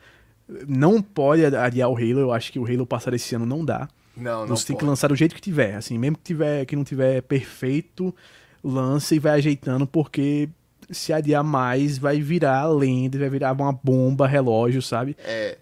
[0.66, 3.88] Não pode adiar o Halo, eu acho que o Halo passar esse ano não dá.
[4.16, 6.76] Não, não Você tem que lançar do jeito que tiver, assim, mesmo que tiver que
[6.76, 8.14] não tiver perfeito,
[8.62, 10.48] lança e vai ajeitando porque
[10.90, 15.16] se adiar mais vai virar lenda, vai virar uma bomba, relógio, sabe?
[15.24, 15.56] É.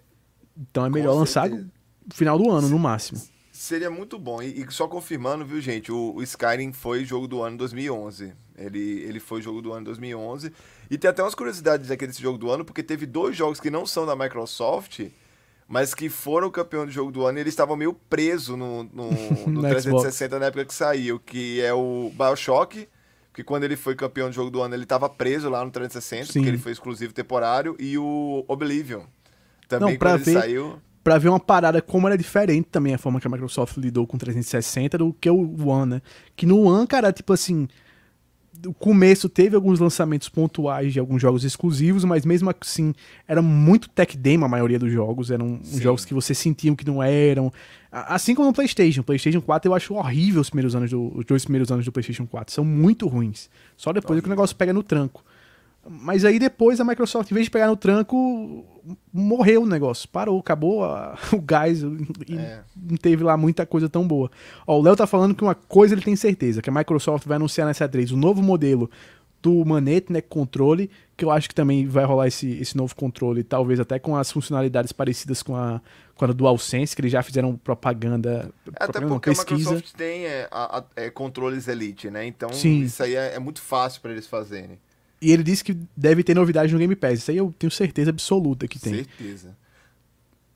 [0.57, 1.69] Então é melhor lançar no
[2.11, 3.21] final do ano, no máximo.
[3.51, 4.41] Seria muito bom.
[4.41, 5.91] E, e só confirmando, viu, gente?
[5.91, 8.33] O, o, Skyrim foi jogo do ano 2011.
[8.57, 10.51] Ele, ele foi jogo do ano 2011.
[10.89, 13.69] E tem até umas curiosidades aqui desse jogo do ano, porque teve dois jogos que
[13.69, 15.01] não são da Microsoft
[15.69, 19.11] mas que foram campeão do jogo do ano e eles estavam meio presos no, no,
[19.47, 22.89] no 360 na época que saiu, que é o Bioshock,
[23.31, 26.25] que quando ele foi campeão do jogo do ano ele estava preso lá no 360,
[26.25, 26.39] Sim.
[26.39, 29.03] porque ele foi exclusivo temporário, e o Oblivion,
[29.67, 30.79] também Não, pra quando ver, ele saiu...
[31.03, 34.17] Pra ver uma parada como era diferente também a forma que a Microsoft lidou com
[34.17, 36.01] o 360 do que o One, né?
[36.35, 37.69] Que no One, cara, tipo assim
[38.65, 42.93] o começo teve alguns lançamentos pontuais de alguns jogos exclusivos, mas mesmo assim
[43.27, 45.81] era muito tech demo a maioria dos jogos, eram Sim.
[45.81, 47.51] jogos que você sentia que não eram.
[47.91, 51.43] Assim como no PlayStation, PlayStation 4 eu acho horrível os primeiros anos do, os dois
[51.43, 53.49] primeiros anos do PlayStation 4, são muito ruins.
[53.77, 55.23] Só depois é que o negócio pega no tranco.
[55.91, 58.63] Mas aí depois a Microsoft, em vez de pegar no tranco,
[59.11, 60.07] morreu o negócio.
[60.07, 62.61] Parou, acabou a, o gás e é.
[62.75, 64.29] não teve lá muita coisa tão boa.
[64.67, 67.37] Ó, o Léo tá falando que uma coisa ele tem certeza, que a Microsoft vai
[67.37, 68.89] anunciar nessa 3 o novo modelo
[69.41, 73.43] do manete, né, controle, que eu acho que também vai rolar esse, esse novo controle,
[73.43, 75.81] talvez até com as funcionalidades parecidas com a,
[76.15, 79.69] com a DualSense, que eles já fizeram propaganda, é, Até porque pesquisa.
[79.69, 82.25] a Microsoft tem é, a, a, é, controles Elite, né?
[82.25, 82.81] Então Sim.
[82.81, 84.77] isso aí é, é muito fácil para eles fazerem.
[85.21, 87.19] E ele disse que deve ter novidade no Game Pass.
[87.19, 88.95] Isso aí eu tenho certeza absoluta que tem.
[88.95, 89.55] Certeza.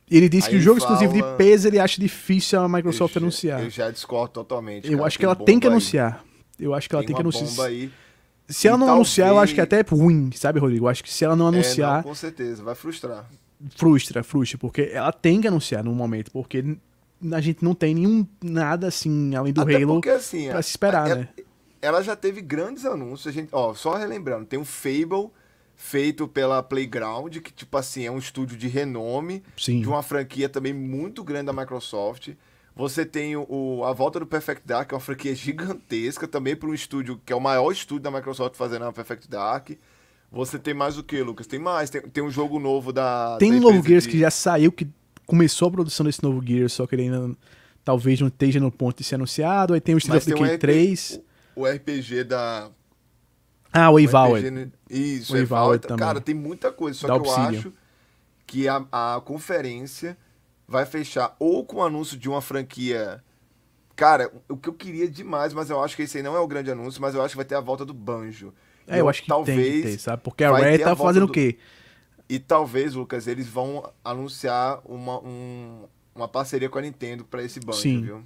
[0.10, 0.94] E ele disse aí que o jogo fala...
[0.94, 3.60] exclusivo de peso ele acha difícil a Microsoft eu anunciar.
[3.60, 4.86] Já, eu já discordo totalmente.
[4.86, 6.24] Eu cara, acho que ela tem que anunciar.
[6.60, 7.68] Eu acho que ela tem, tem que anunciar.
[7.68, 7.92] Aí.
[8.48, 9.08] Se ela não talvez...
[9.08, 10.86] anunciar, eu acho que é até ruim, sabe, Rodrigo?
[10.86, 11.94] Eu acho que se ela não anunciar.
[11.94, 13.30] É, não, com certeza, vai frustrar.
[13.76, 16.78] Frustra, frustra, porque ela tem que anunciar no momento, porque
[17.32, 20.72] a gente não tem nenhum nada assim, além do Até Halo, porque, assim, pra se
[20.72, 21.30] esperar, é, né?
[21.84, 23.28] Ela já teve grandes anúncios.
[23.28, 25.30] A gente, ó, só relembrando, tem o Fable
[25.76, 29.82] feito pela Playground, que tipo assim, é um estúdio de renome, Sim.
[29.82, 32.30] de uma franquia também muito grande da Microsoft.
[32.74, 36.70] Você tem o, a volta do Perfect Dark, que é uma franquia gigantesca, também para
[36.70, 39.72] um estúdio que é o maior estúdio da Microsoft fazendo a Perfect Dark.
[40.32, 41.46] Você tem mais o que, Lucas?
[41.46, 43.38] Tem mais, tem, tem um jogo novo da.
[43.38, 44.10] Tem da um novo Gears de...
[44.10, 44.88] que já saiu, que
[45.28, 47.36] começou a produção desse novo Gears, só que ele ainda
[47.84, 49.74] talvez não esteja no ponto de ser anunciado.
[49.74, 52.70] Aí tem o Street of Decay um 3 o RPG da.
[53.72, 54.52] Ah, o Evaled.
[54.52, 54.70] Né?
[54.90, 56.06] Isso, o Evaled também.
[56.06, 56.98] Cara, tem muita coisa.
[56.98, 57.44] Só da que Obsidian.
[57.44, 57.74] eu acho
[58.46, 60.18] que a, a conferência
[60.68, 63.24] vai fechar ou com o anúncio de uma franquia.
[63.96, 66.48] Cara, o que eu queria demais, mas eu acho que esse aí não é o
[66.48, 68.54] grande anúncio, mas eu acho que vai ter a volta do Banjo.
[68.88, 70.22] É, eu, eu acho que talvez tem que ter, sabe?
[70.24, 71.30] Porque a Rare tá fazendo do...
[71.30, 71.58] o quê?
[72.28, 75.84] E talvez, Lucas, eles vão anunciar uma, um,
[76.16, 78.02] uma parceria com a Nintendo para esse Banjo, Sim.
[78.02, 78.24] viu?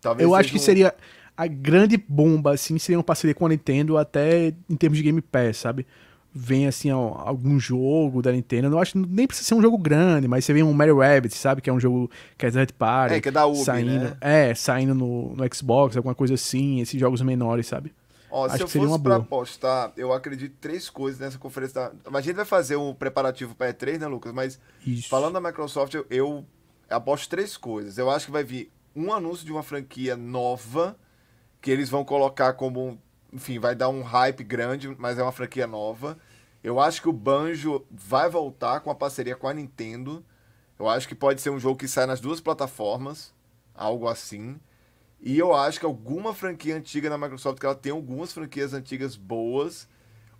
[0.00, 0.60] Talvez eu acho que um...
[0.60, 0.94] seria
[1.36, 5.20] a grande bomba, assim, seria uma parceria com a Nintendo até em termos de Game
[5.20, 5.86] Pass, sabe?
[6.36, 8.68] Vem, assim, algum jogo da Nintendo.
[8.68, 11.60] Não acho nem precisa ser um jogo grande, mas você vê um Mario Rabbit, sabe?
[11.60, 13.14] Que é um jogo que é third party.
[13.14, 14.16] É, que é da Ubi, saindo, né?
[14.20, 17.92] É, saindo no, no Xbox, alguma coisa assim, esses jogos menores, sabe?
[18.30, 22.10] Ó, Acho se eu fosse pra apostar, eu acredito três coisas nessa conferência da...
[22.10, 24.32] Mas a gente vai fazer um preparativo para E3, né, Lucas?
[24.32, 25.08] Mas Isso.
[25.08, 26.44] falando da Microsoft, eu, eu
[26.90, 27.96] aposto três coisas.
[27.96, 30.96] Eu acho que vai vir um anúncio de uma franquia nova
[31.64, 33.00] que eles vão colocar como,
[33.32, 36.18] enfim, vai dar um hype grande, mas é uma franquia nova.
[36.62, 40.22] Eu acho que o Banjo vai voltar com a parceria com a Nintendo.
[40.78, 43.32] Eu acho que pode ser um jogo que sai nas duas plataformas,
[43.74, 44.60] algo assim.
[45.22, 49.16] E eu acho que alguma franquia antiga da Microsoft, que ela tem algumas franquias antigas
[49.16, 49.88] boas,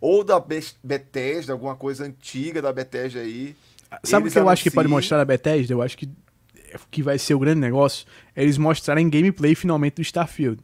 [0.03, 3.57] ou da Bethesda, alguma coisa antiga da Bethesda aí.
[4.03, 5.73] Sabe o que eu acho que pode mostrar a Bethesda?
[5.73, 6.07] Eu acho que
[6.91, 8.05] que vai ser o grande negócio
[8.35, 10.61] é eles mostrarem gameplay finalmente do Starfield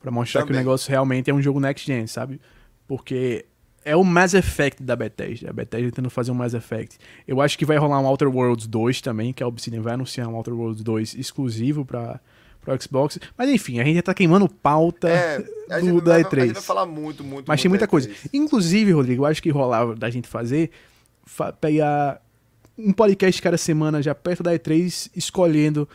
[0.00, 0.54] para mostrar Também.
[0.54, 2.40] que o negócio realmente é um jogo next gen, sabe?
[2.88, 3.44] Porque
[3.84, 5.50] é o Mass Effect da Bethesda.
[5.50, 6.98] A Bethesda tentando fazer um Mass Effect.
[7.26, 10.26] Eu acho que vai rolar um Outer Worlds 2 também, que a Obsidian vai anunciar
[10.28, 12.20] um Outer Worlds 2 exclusivo para
[12.60, 13.18] pro Xbox.
[13.36, 15.38] Mas enfim, a gente já tá queimando pauta é,
[15.80, 16.38] do, da E3.
[16.38, 18.10] A gente vai falar muito, muito, Mas muito tem muita coisa.
[18.32, 20.70] Inclusive, Rodrigo, eu acho que rolava da gente fazer,
[21.24, 22.20] fa pegar
[22.76, 25.88] um podcast cada semana já perto da E3, escolhendo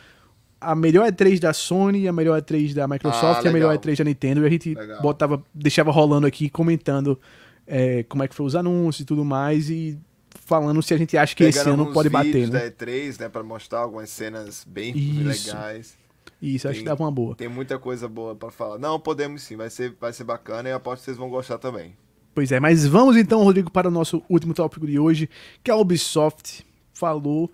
[0.66, 3.98] a melhor E3 da Sony, a melhor E3 da Microsoft ah, e a melhor E3
[3.98, 4.42] da Nintendo.
[4.42, 5.00] E a gente legal.
[5.00, 7.18] botava, deixava rolando aqui, comentando
[7.66, 9.70] é, como é que foi os anúncios e tudo mais.
[9.70, 9.98] E
[10.44, 12.70] falando se a gente acha que Pegando esse ano pode bater, né?
[12.70, 13.28] da E3, né?
[13.28, 15.48] Pra mostrar algumas cenas bem Isso.
[15.48, 15.94] legais.
[16.42, 17.34] Isso, tem, acho que dava uma boa.
[17.34, 18.78] Tem muita coisa boa para falar.
[18.78, 21.96] Não, podemos sim, vai ser, vai ser bacana e aposto que vocês vão gostar também.
[22.34, 25.30] Pois é, mas vamos então, Rodrigo, para o nosso último tópico de hoje,
[25.64, 27.50] que a Ubisoft falou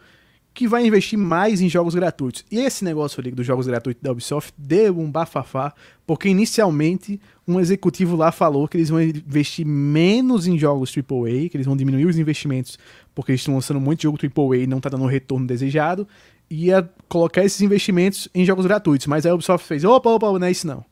[0.55, 2.45] que vai investir mais em jogos gratuitos.
[2.51, 5.73] E esse negócio ali dos jogos gratuitos da Ubisoft deu um bafafá,
[6.07, 11.57] porque inicialmente um executivo lá falou que eles vão investir menos em jogos AAA, que
[11.57, 12.79] eles vão diminuir os investimentos
[13.15, 16.07] porque eles estão lançando muito jogo AAA e não está dando o retorno desejado,
[16.49, 19.07] e ia colocar esses investimentos em jogos gratuitos.
[19.07, 20.85] Mas a Ubisoft fez, opa, opa, não é isso não.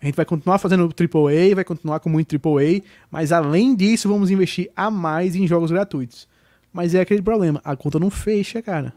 [0.00, 4.30] A gente vai continuar fazendo AAA, vai continuar com muito AAA, mas além disso vamos
[4.30, 6.26] investir a mais em jogos gratuitos.
[6.72, 8.92] Mas é aquele problema, a conta não fecha, cara.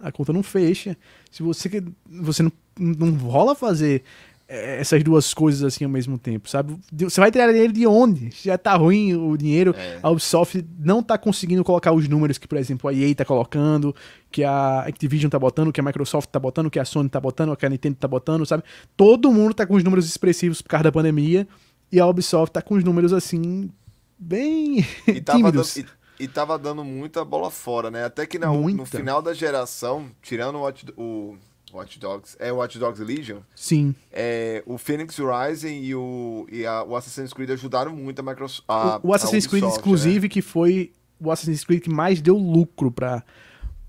[0.00, 0.96] A conta não fecha.
[1.30, 4.02] Se você você não, não rola fazer
[4.48, 6.76] é, essas duas coisas assim ao mesmo tempo, sabe?
[6.92, 8.30] Você vai tirar dinheiro de onde?
[8.42, 9.74] Já tá ruim o dinheiro.
[9.76, 9.98] É.
[10.02, 13.94] A Ubisoft não tá conseguindo colocar os números que, por exemplo, a EA tá colocando,
[14.30, 17.56] que a Activision tá botando, que a Microsoft tá botando, que a Sony tá botando,
[17.56, 18.62] que a Nintendo tá botando, sabe?
[18.96, 21.46] Todo mundo tá com os números expressivos por causa da pandemia
[21.90, 23.70] E a Ubisoft tá com os números assim,
[24.18, 25.74] bem E tava, tímidos.
[25.76, 25.88] dando,
[26.18, 28.04] e, tava dando muita bola fora, né?
[28.04, 31.36] Até que na- no final da geração, tirando o Watch, o
[31.72, 33.94] Watch Dogs, é o Watch Dogs Legion, Sim.
[34.12, 38.64] é, o Phoenix Rising e o, e a- o Assassin's Creed ajudaram muito a Microsoft.
[38.68, 42.90] a- o, o Assassin's Creed, inclusive, que foi o Assassin's Creed que mais deu lucro
[42.92, 43.24] pra,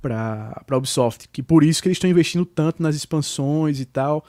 [0.01, 1.27] pra, pra Ubisoft.
[1.31, 4.23] Que por isso que eles estão investindo tanto nas expansões e tal.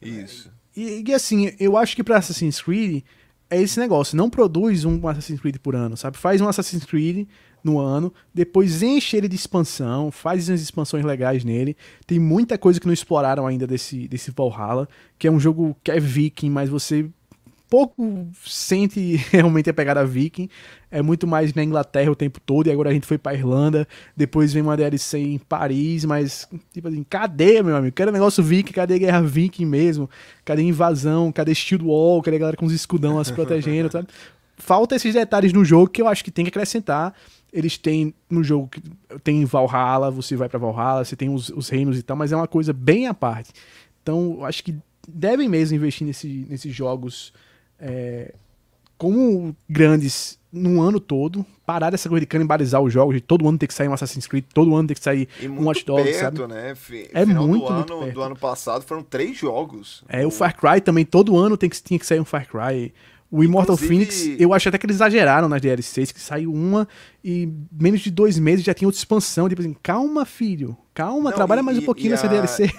[0.00, 0.08] né?
[0.08, 0.50] Isso.
[0.76, 3.02] E, e, assim, eu acho que pra Assassin's Creed
[3.50, 4.16] é esse negócio.
[4.16, 6.16] Não produz um Assassin's Creed por ano, sabe?
[6.16, 7.26] Faz um Assassin's Creed
[7.62, 11.76] no ano, depois enche ele de expansão, faz umas expansões legais nele.
[12.06, 14.88] Tem muita coisa que não exploraram ainda desse, desse Valhalla,
[15.18, 17.08] que é um jogo que é viking, mas você
[17.68, 20.48] pouco sente realmente a pegada viking.
[20.90, 23.86] É muito mais na Inglaterra o tempo todo, e agora a gente foi pra Irlanda,
[24.16, 27.94] depois vem uma DLC em Paris, mas, tipo assim, cadê, meu amigo?
[27.94, 28.72] Cadê negócio viking?
[28.72, 30.08] Cadê guerra viking mesmo?
[30.44, 31.30] Cadê invasão?
[31.32, 32.22] Cadê Shield Wall?
[32.22, 34.08] Cadê a galera com os escudão lá se protegendo, sabe?
[34.56, 37.12] Falta esses detalhes no jogo que eu acho que tem que acrescentar.
[37.52, 38.80] Eles têm no jogo, que
[39.22, 42.36] tem Valhalla, você vai pra Valhalla, você tem os, os reinos e tal, mas é
[42.36, 43.50] uma coisa bem à parte.
[44.02, 44.74] Então, eu acho que
[45.06, 47.32] devem mesmo investir nesse, nesses jogos
[47.80, 48.34] é,
[48.98, 53.58] como grandes no ano todo, parar dessa coisa de canibalizar os jogos, de todo ano
[53.58, 55.84] ter que sair um Assassin's Creed, todo ano ter que sair E um muito Watch
[55.84, 56.54] Dogs, perto, sabe?
[56.54, 56.70] né?
[56.70, 56.74] É
[57.26, 58.14] Final muito, do muito ano, perto.
[58.14, 60.02] do ano passado foram três jogos.
[60.08, 62.94] É, o Far Cry também, todo ano tem que, tinha que sair um Far Cry.
[63.30, 66.88] O Immortal Inclusive- Phoenix, eu acho até que eles exageraram nas DLCs, que saiu uma
[67.22, 69.48] e menos de dois meses já tinha outra expansão.
[69.48, 72.30] Tipo assim, calma, filho, calma, Não, trabalha e- mais um e- pouquinho e nessa a-
[72.30, 72.70] DLC.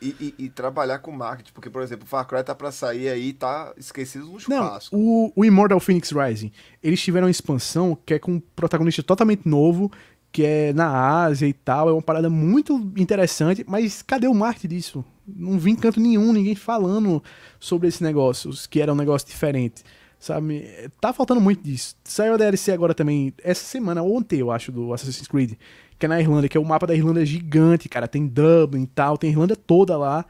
[0.00, 3.08] E, e- e trabalhar com marketing, porque, por exemplo, o Far Cry tá pra sair
[3.08, 4.94] aí, tá esquecido no Não, churrasco.
[4.96, 6.52] o, o Immortal Phoenix Rising,
[6.82, 9.90] eles tiveram uma expansão que é com um protagonista totalmente novo,
[10.30, 14.68] que é na Ásia e tal, é uma parada muito interessante, mas cadê o marketing
[14.68, 15.04] disso?
[15.26, 17.22] Não vi em canto nenhum, ninguém falando
[17.58, 19.82] sobre esse negócio, que era um negócio diferente,
[20.18, 20.64] sabe?
[21.00, 21.94] Tá faltando muito disso.
[22.04, 25.54] Saiu a DLC agora também, essa semana, ontem eu acho, do Assassin's Creed,
[25.98, 28.86] que é na Irlanda, que é o mapa da Irlanda gigante, cara, tem Dublin e
[28.86, 30.24] tal, tem Irlanda toda lá,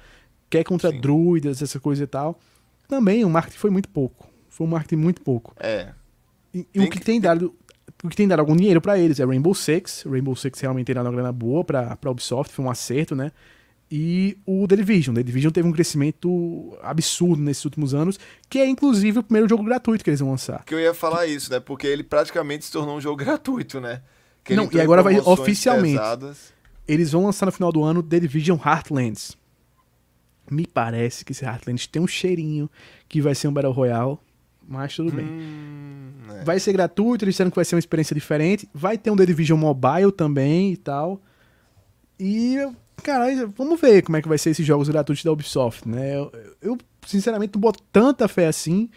[0.48, 1.00] que é contra Sim.
[1.00, 2.38] druidas, essa coisa e tal.
[2.88, 4.28] Também o marketing foi muito pouco.
[4.48, 5.54] Foi um marketing muito pouco.
[5.58, 5.88] É.
[6.54, 7.54] E, e o que, que- tem dado.
[8.04, 10.04] O que tem dado algum dinheiro pra eles é Rainbow Six.
[10.08, 13.32] Rainbow Six realmente tem dado uma grana boa pra, pra Ubisoft, foi um acerto, né?
[13.90, 15.14] E o The Division.
[15.14, 18.18] The Division teve um crescimento absurdo nesses últimos anos,
[18.50, 20.64] que é inclusive o primeiro jogo gratuito que eles vão lançar.
[20.64, 21.60] Que eu ia falar isso, né?
[21.60, 24.02] Porque ele praticamente se tornou um jogo gratuito, né?
[24.42, 25.98] Que Não, e agora vai oficialmente.
[25.98, 26.52] pesadas.
[26.86, 29.36] Eles vão lançar no final do ano The Division Heartlands.
[30.50, 32.70] Me parece que esse Heartlands tem um cheirinho
[33.08, 34.18] que vai ser um Battle Royale,
[34.68, 35.24] mas tudo bem.
[35.24, 36.44] Hum, é.
[36.44, 38.68] Vai ser gratuito, eles disseram que vai ser uma experiência diferente.
[38.72, 41.20] Vai ter um The Division Mobile também e tal.
[42.18, 42.56] E,
[43.02, 46.16] cara, vamos ver como é que vai ser esses jogos gratuitos da Ubisoft, né?
[46.16, 48.88] Eu, eu, sinceramente, não boto tanta fé assim,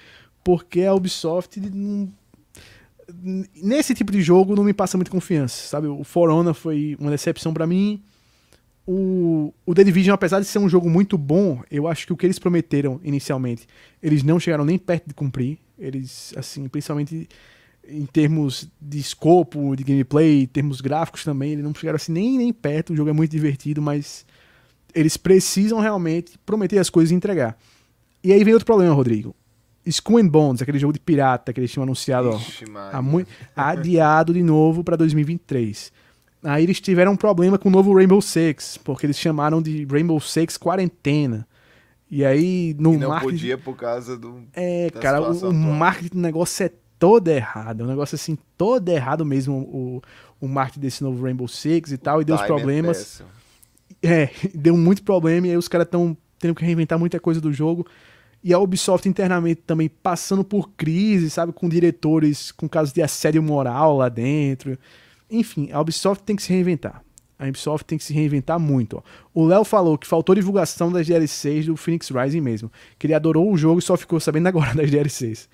[0.43, 2.11] porque a Ubisoft não-
[3.55, 5.87] nesse tipo de jogo não me passa muita confiança, sabe?
[5.87, 8.01] O For Honor foi uma decepção pra mim.
[8.87, 12.17] O, o The Division, apesar de ser um jogo muito bom, eu acho que o
[12.17, 13.67] que eles prometeram inicialmente,
[14.01, 15.59] eles não chegaram nem perto de cumprir.
[15.77, 17.27] Eles, assim, principalmente
[17.91, 22.37] em termos de escopo, de gameplay, em termos gráficos também, eles não chegaram assim nem,
[22.37, 22.93] nem perto.
[22.93, 24.25] O jogo é muito divertido, mas
[24.93, 27.57] eles precisam realmente prometer as coisas e entregar.
[28.23, 29.35] E aí vem outro problema, Rodrigo.
[29.85, 33.29] Skull and Bones, aquele jogo de pirata que eles tinham anunciado ó, Ixi, há muito,
[33.55, 35.91] adiado de novo para 2023.
[36.43, 40.19] Aí eles tiveram um problema com o novo Rainbow Six, porque eles chamaram de Rainbow
[40.19, 41.47] Six Quarentena.
[42.11, 44.43] E aí no E não marketing podia por causa do.
[44.53, 45.73] é, cara, o, situação o atual.
[45.75, 47.81] marketing do negócio é todo errado.
[47.81, 50.01] É um negócio assim, todo errado mesmo o,
[50.39, 53.23] o marketing desse novo Rainbow Six e tal, e deu os é problemas.
[54.03, 57.51] É, deu muito problema e aí os caras estão tendo que reinventar muita coisa do
[57.51, 57.87] jogo.
[58.43, 61.51] E a Ubisoft internamente também passando por crise, sabe?
[61.51, 64.77] Com diretores com casos de assédio moral lá dentro.
[65.29, 67.03] Enfim, a Ubisoft tem que se reinventar.
[67.37, 68.97] A Ubisoft tem que se reinventar muito.
[68.97, 69.01] Ó.
[69.33, 72.71] O Léo falou que faltou divulgação das DLCs do Phoenix Rising mesmo.
[72.97, 75.49] Que ele adorou o jogo e só ficou sabendo agora das DLCs.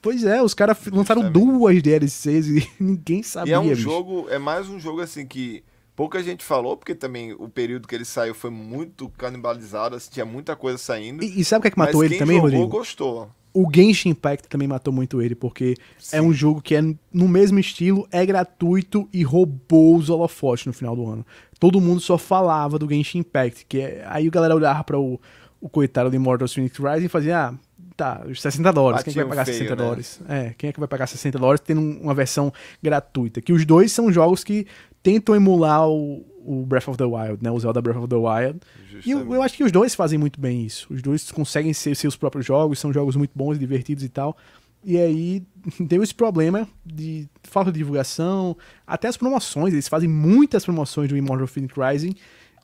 [0.00, 1.32] Pois é, os caras lançaram Justamente.
[1.58, 3.54] duas DLCs e ninguém E sabia.
[3.54, 3.82] é um bicho.
[3.82, 5.62] jogo, é mais um jogo assim que
[5.94, 10.24] pouca gente falou, porque também o período que ele saiu foi muito canibalizado, assim, tinha
[10.26, 11.22] muita coisa saindo.
[11.22, 12.68] E, e sabe o que é que matou ele também, jogou Rodrigo?
[12.78, 13.30] gostou.
[13.52, 15.76] O Genshin Impact também matou muito ele, porque
[16.10, 16.20] é Sim.
[16.22, 16.82] um jogo que é
[17.12, 21.24] no mesmo estilo, é gratuito e roubou os holofotes no final do ano.
[21.60, 25.20] Todo mundo só falava do Genshin Impact, que é, aí a galera olhava para o,
[25.60, 27.54] o coitado de Immortal Phoenix Rising e fazia, ah,
[27.96, 29.82] tá, os 60 dólares, quem é que vai pagar feio, 60 né?
[29.82, 30.20] dólares?
[30.28, 33.40] É, quem é que vai pagar 60 dólares tendo um- uma versão gratuita?
[33.40, 34.66] Que os dois são jogos que
[35.02, 37.50] tentam emular o, o Breath of the Wild, né?
[37.50, 38.60] O Zelda Breath of the Wild.
[39.04, 40.86] E eu, eu, acho que os dois fazem muito bem isso.
[40.92, 44.36] Os dois conseguem ser seus próprios jogos, são jogos muito bons, divertidos e tal.
[44.84, 45.42] E aí
[45.80, 51.16] deu esse problema de falta de divulgação, até as promoções, eles fazem muitas promoções do
[51.16, 52.14] Immortal Phoenix Rising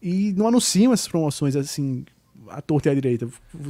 [0.02, 2.04] e não anunciam essas promoções assim
[2.50, 3.28] à torta e à direita.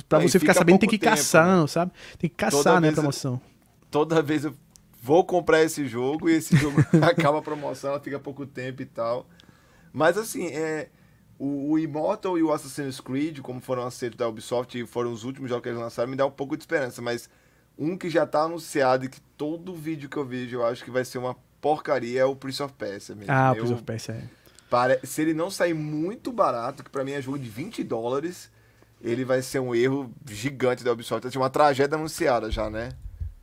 [0.09, 1.67] Pra você ficar sabendo, tem que ir caçando, né?
[1.67, 1.93] sabe?
[2.19, 3.35] Tem que caçar, né, a promoção.
[3.35, 4.55] Eu, toda vez eu
[5.03, 8.87] vou comprar esse jogo e esse jogo acaba a promoção, ela fica pouco tempo e
[8.87, 9.27] tal.
[9.93, 10.89] Mas assim, é,
[11.39, 15.25] o, o, Immortal e o Assassin's Creed, como foram aceitos da Ubisoft e foram os
[15.25, 17.01] últimos jogos que eles lançaram, me dá um pouco de esperança.
[17.01, 17.29] Mas
[17.79, 20.91] um que já tá anunciado e que todo vídeo que eu vejo eu acho que
[20.91, 23.33] vai ser uma porcaria é o Prince of Persia mesmo.
[23.33, 24.41] Ah, o Prince of Persia é.
[24.69, 25.01] Pare...
[25.03, 28.51] Se ele não sair muito barato, que para mim é jogo de 20 dólares,
[29.01, 31.29] ele vai ser um erro gigante da Ubisoft.
[31.29, 32.91] Tem uma tragédia anunciada já, né?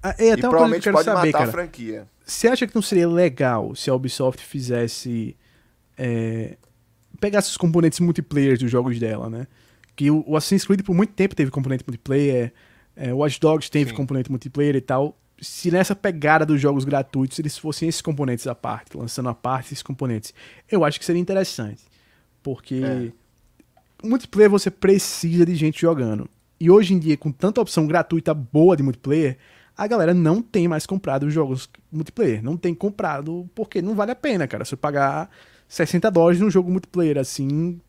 [0.01, 1.49] Ah, é, e provavelmente que pode saber, matar cara.
[1.49, 2.08] a franquia.
[2.26, 5.36] Você acha que não seria legal se a Ubisoft fizesse.
[5.97, 6.58] É,
[7.20, 9.47] pegasse os componentes multiplayer dos jogos dela, né?
[9.95, 12.53] Que o, o Assassin's Creed por muito tempo teve componente multiplayer,
[12.95, 13.95] é, o Watch Dogs teve Sim.
[13.95, 15.18] componente multiplayer e tal.
[15.39, 19.68] Se nessa pegada dos jogos gratuitos eles fossem esses componentes à parte, lançando à parte
[19.68, 20.34] esses componentes,
[20.70, 21.84] eu acho que seria interessante.
[22.41, 23.12] Porque é.
[24.04, 26.30] Multiplayer você precisa de gente jogando.
[26.60, 29.38] E hoje em dia, com tanta opção gratuita boa de multiplayer,
[29.78, 32.43] a galera não tem mais comprado os jogos multiplayer.
[32.43, 34.66] Não tem comprado porque não vale a pena, cara.
[34.66, 35.30] Se eu pagar
[35.68, 37.80] 60 dólares num jogo multiplayer assim,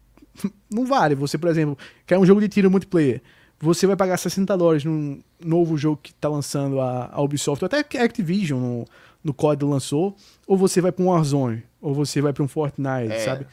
[0.70, 1.14] não vale.
[1.14, 3.22] Você, por exemplo, quer um jogo de tiro multiplayer.
[3.60, 7.66] Você vai pagar 60 dólares num novo jogo que tá lançando a, a Ubisoft, ou
[7.66, 8.84] até que a Activision no,
[9.24, 10.14] no COD lançou,
[10.46, 13.18] ou você vai para um Warzone, ou você vai para um Fortnite, é.
[13.18, 13.46] sabe?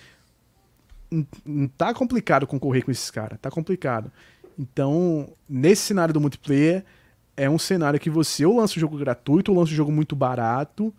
[1.78, 4.12] Tá complicado concorrer com esses caras, tá complicado.
[4.58, 6.84] Então, nesse cenário do multiplayer,
[7.36, 10.16] é um cenário que você ou lança o jogo gratuito ou lança o jogo muito
[10.16, 10.94] barato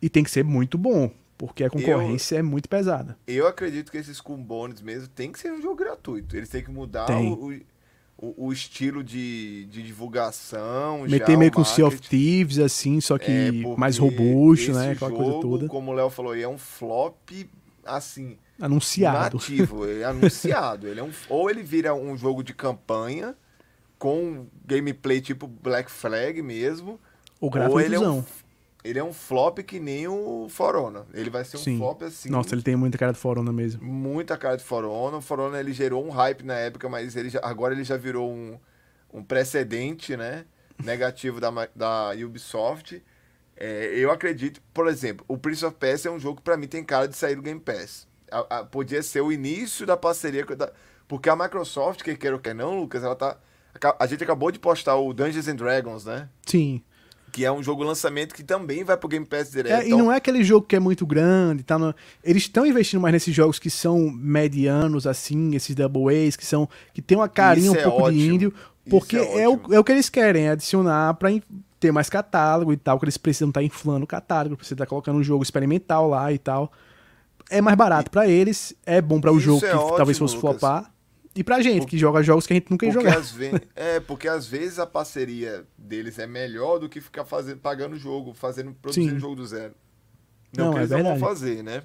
[0.00, 3.16] e tem que ser muito bom, porque a concorrência eu, é muito pesada.
[3.26, 6.36] Eu acredito que esses cumbones mesmo tem que ser um jogo gratuito.
[6.36, 7.52] Eles têm que mudar o,
[8.18, 11.06] o, o, estilo de, de divulgação.
[11.08, 14.92] Meter meio com Sea of Thieves, assim, só que é mais robusto, né?
[14.92, 15.68] Aquela jogo, coisa toda.
[15.68, 17.30] Como o Léo falou, é um flop
[17.84, 18.36] assim.
[18.60, 19.36] Anunciado.
[19.36, 20.88] Nativo, é anunciado.
[20.88, 23.36] ele é um, ou ele vira um jogo de campanha
[23.98, 26.98] com gameplay tipo Black Flag mesmo.
[27.40, 28.24] O ou ele é, um,
[28.82, 31.06] ele é um flop que nem o Forona.
[31.14, 31.78] Ele vai ser um Sim.
[31.78, 32.28] flop assim.
[32.30, 33.82] Nossa, ele tem muita cara de Forona mesmo.
[33.84, 35.18] Muita cara de Forona.
[35.18, 38.28] O Forona ele gerou um hype na época, mas ele já, agora ele já virou
[38.28, 38.58] um,
[39.12, 40.46] um precedente, né?
[40.82, 43.00] Negativo da, da Ubisoft.
[43.56, 46.66] É, eu acredito, por exemplo, o Prince of Persia é um jogo que pra mim
[46.66, 48.07] tem cara de sair do Game Pass.
[48.30, 50.44] A, a, podia ser o início da parceria.
[50.44, 50.70] Da,
[51.06, 53.38] porque a Microsoft, que quer ou quer não, Lucas, ela tá
[53.98, 56.28] a gente acabou de postar o Dungeons and Dragons, né?
[56.46, 56.82] Sim.
[57.30, 59.72] Que é um jogo lançamento que também vai pro Game Pass direto.
[59.72, 59.98] É, então...
[59.98, 61.94] E não é aquele jogo que é muito grande, tá no...
[62.24, 66.68] eles estão investindo mais nesses jogos que são medianos, assim, esses double A's, que são.
[66.92, 68.20] que tem uma carinha Isso um é pouco ótimo.
[68.20, 68.54] de índio.
[68.88, 71.28] Porque é, é, o, é o que eles querem, é adicionar pra
[71.78, 74.86] ter mais catálogo e tal, que eles precisam estar tá inflando o catálogo, precisam estar
[74.86, 76.72] tá colocando um jogo experimental lá e tal.
[77.50, 80.36] É mais barato para eles, é bom para o jogo é que ótimo, talvez fosse
[80.36, 80.60] Lucas.
[80.60, 80.92] flopar.
[81.34, 83.20] E pra gente, que joga jogos que a gente nunca ia jogar.
[83.20, 87.94] Vezes, é, porque às vezes a parceria deles é melhor do que ficar fazendo, pagando
[87.94, 89.74] o jogo, fazendo, produzindo o jogo do zero.
[90.56, 91.08] Não, não que é eles verdade.
[91.10, 91.82] não vão fazer, né?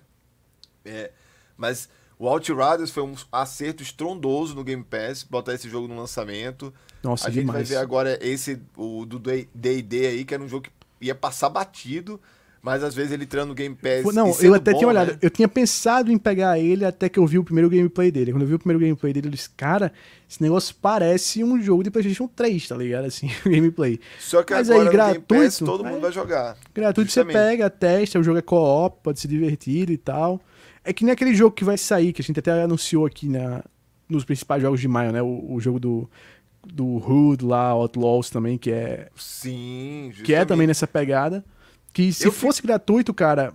[0.84, 1.12] É,
[1.56, 1.88] mas
[2.18, 6.74] o Outriders foi um acerto estrondoso no Game Pass, botar esse jogo no lançamento.
[7.04, 7.70] Nossa, A gente demais.
[7.70, 10.72] vai ver agora esse, o do D&D aí, que era um jogo que
[11.06, 12.20] ia passar batido,
[12.64, 14.16] mas às vezes ele entrando no Game Pass.
[14.16, 15.12] Não, eu até bom, tinha olhado.
[15.12, 15.18] Né?
[15.22, 18.32] Eu tinha pensado em pegar ele até que eu vi o primeiro gameplay dele.
[18.32, 19.92] Quando eu vi o primeiro gameplay dele, eu disse, cara,
[20.30, 23.04] esse negócio parece um jogo de PlayStation 3, tá ligado?
[23.04, 24.00] Assim, o gameplay.
[24.18, 26.56] Só que Mas agora aí, gratuito, Pass, todo mundo vai jogar.
[26.74, 27.34] Gratuito justamente.
[27.34, 30.40] você pega, testa, o jogo é co-op, pode se divertir e tal.
[30.86, 33.62] É que nem aquele jogo que vai sair, que a gente até anunciou aqui na,
[34.08, 35.22] nos principais jogos de maio, né?
[35.22, 36.10] O, o jogo do
[36.66, 39.10] do Hood lá, Outlaws também, que é.
[39.18, 40.24] Sim, justamente.
[40.24, 41.44] Que é também nessa pegada.
[41.94, 42.68] Que se eu fosse fico...
[42.68, 43.54] gratuito, cara,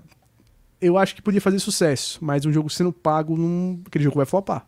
[0.80, 2.18] eu acho que podia fazer sucesso.
[2.22, 3.82] Mas um jogo sendo pago, não...
[3.86, 4.66] aquele jogo vai flopar.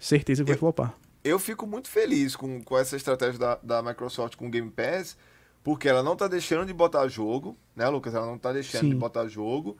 [0.00, 0.94] Certeza que eu, vai flopar.
[1.22, 5.16] Eu fico muito feliz com, com essa estratégia da, da Microsoft com o Game Pass,
[5.62, 8.14] porque ela não tá deixando de botar jogo, né, Lucas?
[8.14, 8.88] Ela não tá deixando Sim.
[8.88, 9.76] de botar jogo.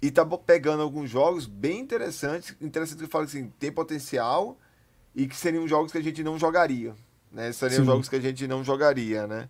[0.00, 4.56] E tá pegando alguns jogos bem interessantes, interessantes que eu falo assim, tem potencial
[5.12, 6.94] e que seriam jogos que a gente não jogaria.
[7.32, 7.50] Né?
[7.50, 7.86] Seriam Sim.
[7.86, 9.48] jogos que a gente não jogaria, né?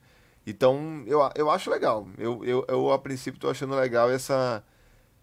[0.48, 2.08] Então, eu, eu acho legal.
[2.16, 4.64] Eu, eu, eu a princípio, estou achando legal essa,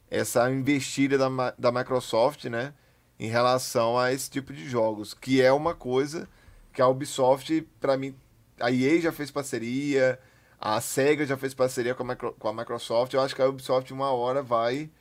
[0.07, 2.75] essa investida da, da Microsoft, né?
[3.19, 5.15] Em relação a esse tipo de jogos.
[5.15, 6.29] Que é uma coisa
[6.71, 8.13] que a Ubisoft, para mim,
[8.59, 10.19] a EA já fez parceria,
[10.59, 13.11] a SEGA já fez parceria com a, Micro, com a Microsoft.
[13.11, 14.91] Eu acho que a Ubisoft, uma hora, vai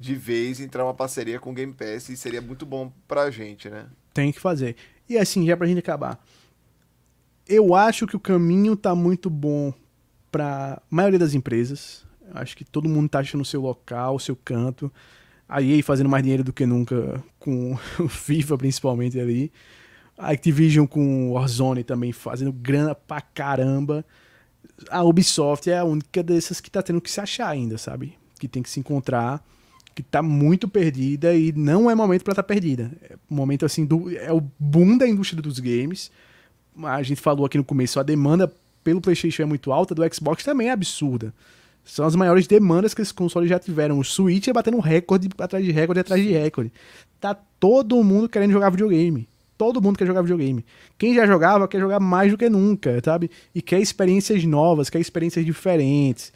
[0.00, 3.70] de vez entrar uma parceria com o Game Pass e seria muito bom pra gente,
[3.70, 3.86] né?
[4.12, 4.74] Tem que fazer.
[5.08, 6.18] E assim, já pra gente acabar.
[7.50, 9.74] Eu acho que o caminho tá muito bom
[10.30, 12.06] pra maioria das empresas.
[12.32, 14.90] Acho que todo mundo tá achando o seu local, o seu canto.
[15.48, 19.50] A EA fazendo mais dinheiro do que nunca com o FIFA, principalmente ali.
[20.16, 24.04] A Activision com Warzone também fazendo grana pra caramba.
[24.88, 28.16] A Ubisoft é a única dessas que tá tendo que se achar ainda, sabe?
[28.38, 29.44] Que tem que se encontrar,
[29.92, 32.92] que tá muito perdida e não é momento para estar tá perdida.
[33.02, 36.12] É momento assim, do, é o boom da indústria dos games.
[36.82, 38.52] A gente falou aqui no começo, a demanda
[38.82, 41.32] pelo PlayStation é muito alta, do Xbox também é absurda.
[41.84, 43.98] São as maiores demandas que esses consoles já tiveram.
[43.98, 46.72] O Switch é batendo recorde atrás de recorde atrás de recorde.
[47.20, 49.26] Tá todo mundo querendo jogar videogame.
[49.58, 50.64] Todo mundo quer jogar videogame.
[50.96, 53.30] Quem já jogava quer jogar mais do que nunca, sabe?
[53.54, 56.32] E quer experiências novas, quer experiências diferentes.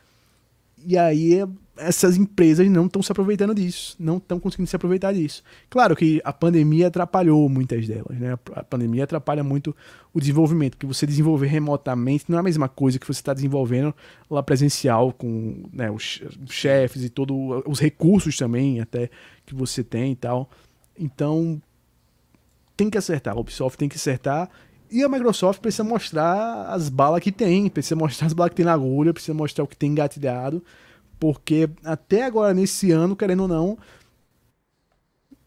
[0.87, 1.43] E aí
[1.77, 5.43] essas empresas não estão se aproveitando disso, não estão conseguindo se aproveitar disso.
[5.69, 8.39] Claro que a pandemia atrapalhou muitas delas, né?
[8.53, 9.75] A pandemia atrapalha muito
[10.13, 13.95] o desenvolvimento, porque você desenvolver remotamente não é a mesma coisa que você está desenvolvendo
[14.31, 19.11] lá presencial com né, os chefes e todos os recursos também até
[19.45, 20.49] que você tem e tal.
[20.97, 21.61] Então
[22.77, 24.49] tem que acertar, a Ubisoft tem que acertar
[24.91, 28.65] e a Microsoft precisa mostrar as balas que tem, precisa mostrar as balas que tem
[28.65, 30.63] na agulha, precisa mostrar o que tem engatilhado
[31.19, 33.79] porque até agora, nesse ano, querendo ou não,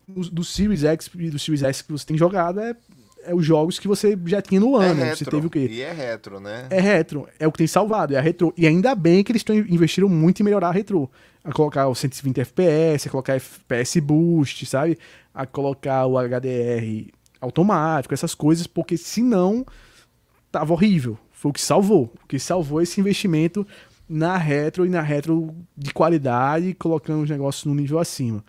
[0.08, 2.76] do Series X e do Series S que você tem jogado é,
[3.24, 5.02] é os jogos que você já tinha no ano.
[5.02, 5.68] É retro, você teve o quê?
[5.70, 6.68] E é retro, né?
[6.70, 7.28] É retro.
[7.38, 8.54] É o que tem salvado, é a retro.
[8.58, 11.10] E ainda bem que eles estão investiram muito em melhorar a retro.
[11.44, 14.98] A colocar o 120 FPS, a colocar FPS Boost, sabe?
[15.34, 19.66] A colocar o HDR automático, essas coisas, porque senão
[20.52, 21.18] tava horrível.
[21.32, 22.12] Foi o que salvou.
[22.24, 23.66] O que salvou esse investimento
[24.10, 28.44] na retro e na retro de qualidade, colocando os negócios no nível acima.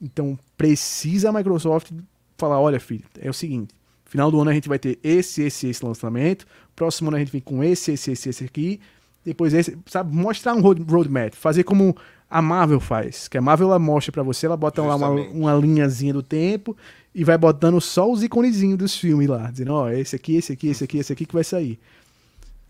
[0.00, 1.90] Então precisa a Microsoft
[2.36, 3.74] falar: olha, filho, é o seguinte.
[4.04, 6.46] Final do ano a gente vai ter esse, esse, esse lançamento.
[6.74, 8.80] Próximo ano a gente vem com esse, esse, esse, esse aqui.
[9.24, 11.94] Depois esse, sabe, mostrar um road, roadmap, fazer como
[12.30, 13.28] a Marvel faz.
[13.28, 16.74] Que a Marvel ela mostra para você, ela bota lá uma, uma linhazinha do tempo
[17.14, 20.52] e vai botando só os iconezinhos dos filmes lá, dizendo, ó, oh, esse aqui, esse
[20.52, 21.78] aqui, esse aqui, esse aqui que vai sair.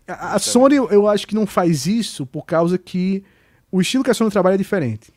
[0.09, 3.23] A, a Sony, eu acho que não faz isso por causa que
[3.71, 5.11] o estilo que a Sony trabalha é diferente.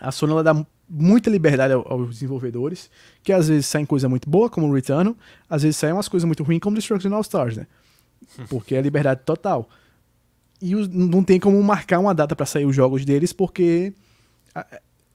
[0.00, 2.90] A Sony ela dá muita liberdade aos desenvolvedores,
[3.22, 5.16] que às vezes saem coisa muito boa, como o Return,
[5.48, 7.66] às vezes saem umas coisas muito ruins, como Destruction All Stars, né?
[8.48, 9.68] Porque é liberdade total.
[10.60, 13.92] E não tem como marcar uma data para sair os jogos deles, porque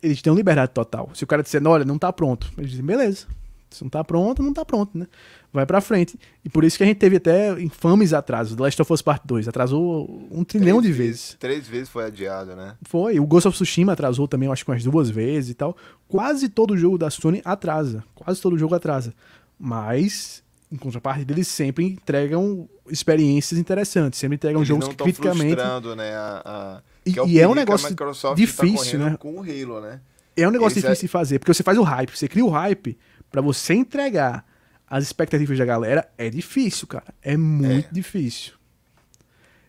[0.01, 1.09] eles têm liberdade total.
[1.15, 3.25] Se o cara disser, olha, não tá pronto, eles dizem, beleza.
[3.71, 5.07] Se não tá pronto, não tá pronto, né?
[5.53, 6.17] vai para frente.
[6.43, 8.55] E por isso que a gente teve até infames atrasos.
[8.55, 11.37] The Last of Us Part 2 atrasou um trilhão três de vezes, vezes.
[11.39, 12.75] Três vezes foi adiado, né?
[12.83, 13.19] Foi.
[13.19, 15.75] O Ghost of Tsushima atrasou também, eu acho que umas duas vezes e tal.
[16.07, 18.03] Quase todo jogo da Sony atrasa.
[18.15, 19.13] Quase todo jogo atrasa.
[19.59, 20.41] Mas,
[20.71, 24.19] em contrapartida, eles sempre entregam experiências interessantes.
[24.19, 25.57] Sempre entregam eles jogos não que criticamente.
[25.95, 26.81] Né, a, a...
[27.05, 29.17] E, é, e é um negócio tá difícil, tá né?
[29.17, 29.99] Com o Halo, né?
[30.35, 31.07] É um negócio difícil é...
[31.07, 32.97] de fazer, porque você faz o hype, você cria o hype
[33.31, 34.45] para você entregar
[34.87, 37.13] as expectativas da galera é difícil, cara.
[37.21, 37.93] É muito é.
[37.93, 38.53] difícil.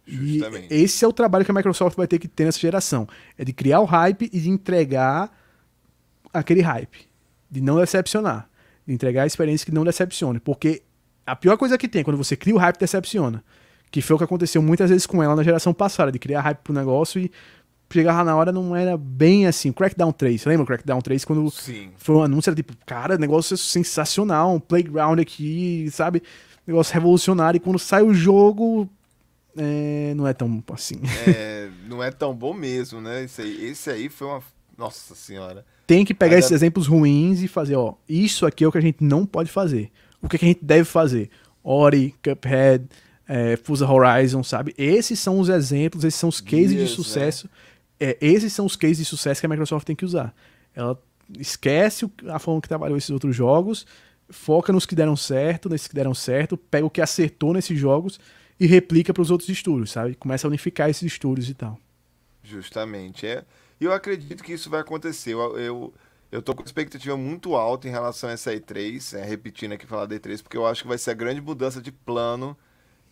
[0.04, 0.74] Justamente.
[0.74, 3.06] E esse é o trabalho que a Microsoft vai ter que ter nessa geração.
[3.38, 5.30] É de criar o hype e de entregar
[6.32, 7.08] aquele hype.
[7.48, 8.50] De não decepcionar.
[8.84, 10.40] De entregar a experiência que não decepcione.
[10.40, 10.82] Porque
[11.24, 13.44] a pior coisa que tem é quando você cria o hype decepciona.
[13.92, 16.58] Que foi o que aconteceu muitas vezes com ela na geração passada, de criar hype
[16.58, 17.30] pro negócio e
[17.92, 19.72] chegava na hora não era bem assim.
[19.72, 21.24] Crackdown 3, você lembra o Crackdown 3?
[21.24, 21.90] Quando Sim.
[21.96, 26.22] foi um anúncio, era tipo, cara, negócio sensacional, um playground aqui, sabe?
[26.66, 27.58] Negócio revolucionário.
[27.58, 28.88] E quando sai o jogo,
[29.56, 31.00] é, não é tão assim.
[31.26, 33.24] É, não é tão bom mesmo, né?
[33.24, 34.42] Esse aí, esse aí foi uma.
[34.76, 35.64] Nossa senhora.
[35.86, 36.54] Tem que pegar Mas esses é...
[36.54, 39.90] exemplos ruins e fazer, ó, isso aqui é o que a gente não pode fazer.
[40.20, 41.28] O que, é que a gente deve fazer?
[41.62, 42.86] Ori, Cuphead,
[43.28, 44.74] é, Forza Horizon, sabe?
[44.76, 47.46] Esses são os exemplos, esses são os cases de sucesso.
[47.46, 47.71] É
[48.02, 50.34] é, esses são os cases de sucesso que a Microsoft tem que usar.
[50.74, 51.00] Ela
[51.38, 53.86] esquece a forma que trabalhou esses outros jogos,
[54.28, 58.18] foca nos que deram certo, nesses que deram certo, pega o que acertou nesses jogos
[58.58, 60.14] e replica para os outros estúdios, sabe?
[60.16, 61.78] Começa a unificar esses estúdios e tal.
[62.42, 63.26] Justamente.
[63.26, 63.44] É.
[63.80, 65.32] E eu acredito que isso vai acontecer.
[65.32, 65.94] Eu, eu,
[66.30, 70.06] eu tô com expectativa muito alta em relação a essa E3, é, repetindo aqui falar
[70.06, 72.56] da E3, porque eu acho que vai ser a grande mudança de plano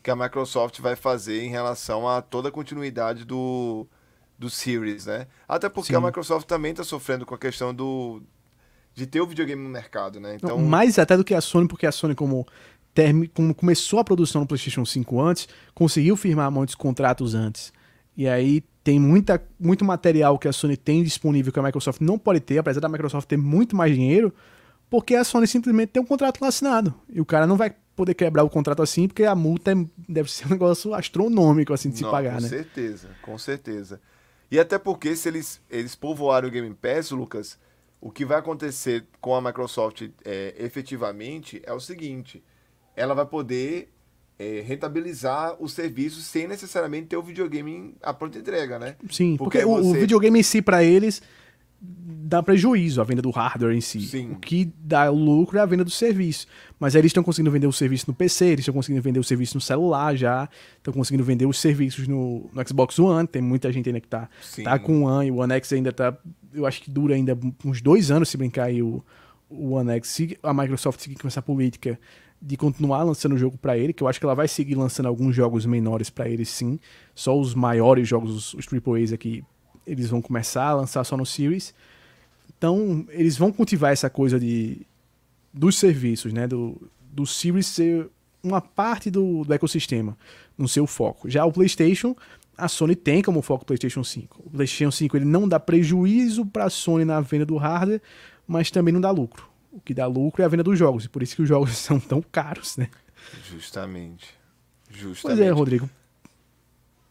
[0.02, 3.86] que a Microsoft vai fazer em relação a toda a continuidade do,
[4.40, 5.26] do Series, né?
[5.46, 5.96] Até porque Sim.
[5.96, 8.22] a Microsoft também está sofrendo com a questão do
[8.94, 10.36] de ter o videogame no mercado, né?
[10.36, 12.46] Então, Não, mais até do que a Sony, porque a Sony como
[12.94, 13.24] term...
[13.34, 17.70] como começou a produção no PlayStation 5 antes, conseguiu firmar muitos contratos antes.
[18.16, 22.18] E aí tem muita, muito material que a Sony tem disponível que a Microsoft não
[22.18, 24.34] pode ter, apesar da Microsoft ter muito mais dinheiro,
[24.88, 26.94] porque a Sony simplesmente tem um contrato lá assinado.
[27.12, 30.30] E o cara não vai poder quebrar o contrato assim, porque a multa é- deve
[30.32, 32.48] ser um negócio astronômico assim de se Não, pagar, com né?
[32.48, 34.00] certeza, com certeza.
[34.50, 37.58] E até porque se eles, eles povoarem o Game Pass, Lucas,
[38.00, 42.42] o que vai acontecer com a Microsoft é, efetivamente é o seguinte:
[42.96, 43.92] ela vai poder
[44.38, 48.96] é, rentabilizar os serviços sem necessariamente ter o videogame à pronta entrega, né?
[49.10, 51.22] Sim, porque, Porque o, o você- videogame em si, pra eles,
[51.82, 54.00] dá prejuízo a venda do hardware em si.
[54.02, 54.32] Sim.
[54.32, 56.46] O que dá lucro é a venda do serviço.
[56.78, 59.24] Mas aí eles estão conseguindo vender o serviço no PC, eles estão conseguindo vender o
[59.24, 63.26] serviço no celular já, estão conseguindo vender os serviços no, no Xbox One.
[63.26, 64.62] Tem muita gente ainda que tá, Sim.
[64.62, 66.16] tá com o One, e o One X ainda tá.
[66.52, 69.02] Eu acho que dura ainda uns dois anos se brincar aí o,
[69.48, 70.08] o One X.
[70.08, 71.98] Se a Microsoft seguir com essa política
[72.42, 75.06] de continuar lançando o jogo pra ele, que eu acho que ela vai seguir lançando
[75.06, 76.78] alguns jogos menores pra ele sim.
[77.14, 79.44] Só os maiores jogos, os, os AAAs aqui,
[79.86, 81.74] eles vão começar a lançar só no Series.
[82.56, 84.86] Então, eles vão cultivar essa coisa de
[85.52, 86.46] dos serviços, né?
[86.46, 88.08] Do, do Series ser
[88.42, 90.16] uma parte do, do ecossistema,
[90.56, 91.28] no seu foco.
[91.28, 92.14] Já o PlayStation,
[92.56, 94.42] a Sony tem como foco o PlayStation 5.
[94.46, 98.00] O PlayStation 5 ele não dá prejuízo para a Sony na venda do hardware,
[98.46, 99.48] mas também não dá lucro.
[99.72, 101.76] O que dá lucro é a venda dos jogos, e por isso que os jogos
[101.78, 102.88] são tão caros, né?
[103.50, 104.28] Justamente.
[104.88, 105.42] Pois Justamente.
[105.42, 105.88] é, Rodrigo.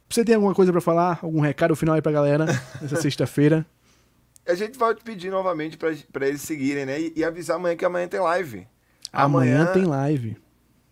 [0.10, 1.20] Você tem alguma coisa para falar?
[1.22, 2.46] Algum recado final aí pra galera
[2.82, 3.66] nessa sexta-feira?
[4.48, 7.00] A gente vai te pedir novamente pra eles seguirem, né?
[7.00, 8.68] E, e avisar amanhã que amanhã tem live.
[9.14, 10.38] Amanhã tem live.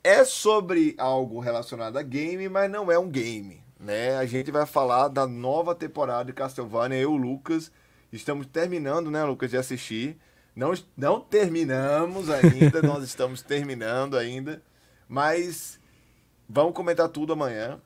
[0.04, 4.16] é sobre algo relacionado a game, mas não é um game, né?
[4.18, 7.72] A gente vai falar da nova temporada de Castlevania, eu, Lucas,
[8.12, 10.18] estamos terminando, né, Lucas, de assistir.
[10.56, 14.62] Não, não terminamos ainda, nós estamos terminando ainda,
[15.10, 15.80] mas
[16.48, 17.80] vamos comentar tudo amanhã.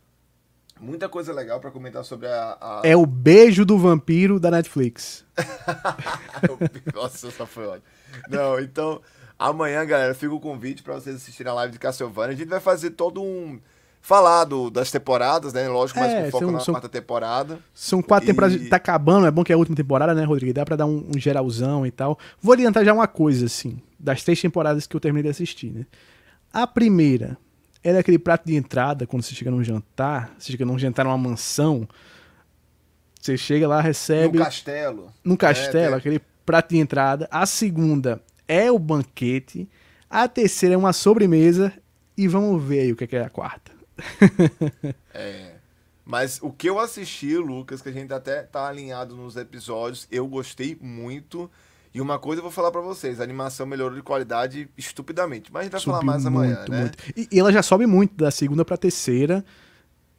[0.82, 5.24] Muita coisa legal para comentar sobre a, a- É o beijo do vampiro da Netflix.
[6.94, 7.84] Nossa, só foi ótimo.
[8.30, 9.02] Não, então,
[9.38, 12.34] amanhã, galera, fica o convite pra vocês assistirem a live de Castlevania.
[12.34, 13.60] A gente vai fazer todo um.
[14.04, 15.70] Falar do- das temporadas, né?
[15.70, 17.60] Lógico, mas É, com foco são- na são- quarta temporada.
[17.72, 18.68] São quatro E- temporadas.
[18.70, 20.52] Tá acabando, é bom que é a última temporada, né, Rodrigo?
[20.54, 22.18] Dá pra dar um, um geralzão e tal.
[22.42, 25.86] Vou adiantar já uma coisa, assim, das três temporadas que eu terminei de assistir, né?
[26.52, 27.38] A primeira
[27.84, 31.18] era aquele prato de entrada, quando você chega num jantar, você chega num jantar numa
[31.18, 31.88] mansão,
[33.20, 34.38] você chega lá, recebe.
[34.38, 35.14] No castelo.
[35.24, 37.28] num castelo, É, aquele prato de entrada.
[37.32, 39.70] A segunda é o banquete.
[40.10, 41.72] A terceira é uma sobremesa.
[42.18, 43.72] E vamos ver aí o que é, que é a quarta.
[45.14, 45.56] É.
[46.06, 50.28] Mas o que eu assisti, Lucas, que a gente até tá alinhado nos episódios, eu
[50.28, 51.50] gostei muito.
[51.94, 55.52] E uma coisa eu vou falar pra vocês, a animação melhorou de qualidade estupidamente.
[55.52, 56.80] Mas a gente vai falar mais amanhã, muito, né?
[56.82, 56.98] muito.
[57.18, 59.44] E, e ela já sobe muito da segunda pra terceira.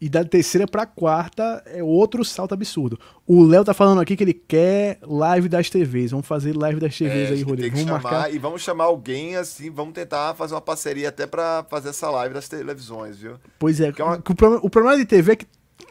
[0.01, 2.99] E da terceira pra quarta é outro salto absurdo.
[3.25, 6.11] O Léo tá falando aqui que ele quer live das TVs.
[6.11, 7.77] Vamos fazer live das É, TVs a aí, Rodrigo.
[7.77, 8.35] Vamos chamar, marcar.
[8.35, 12.35] E vamos chamar alguém assim, vamos tentar fazer uma parceria até pra fazer essa live
[12.35, 13.35] das televisões, viu?
[13.61, 15.47] Pois é, é uma- o, problema, o problema de TV é que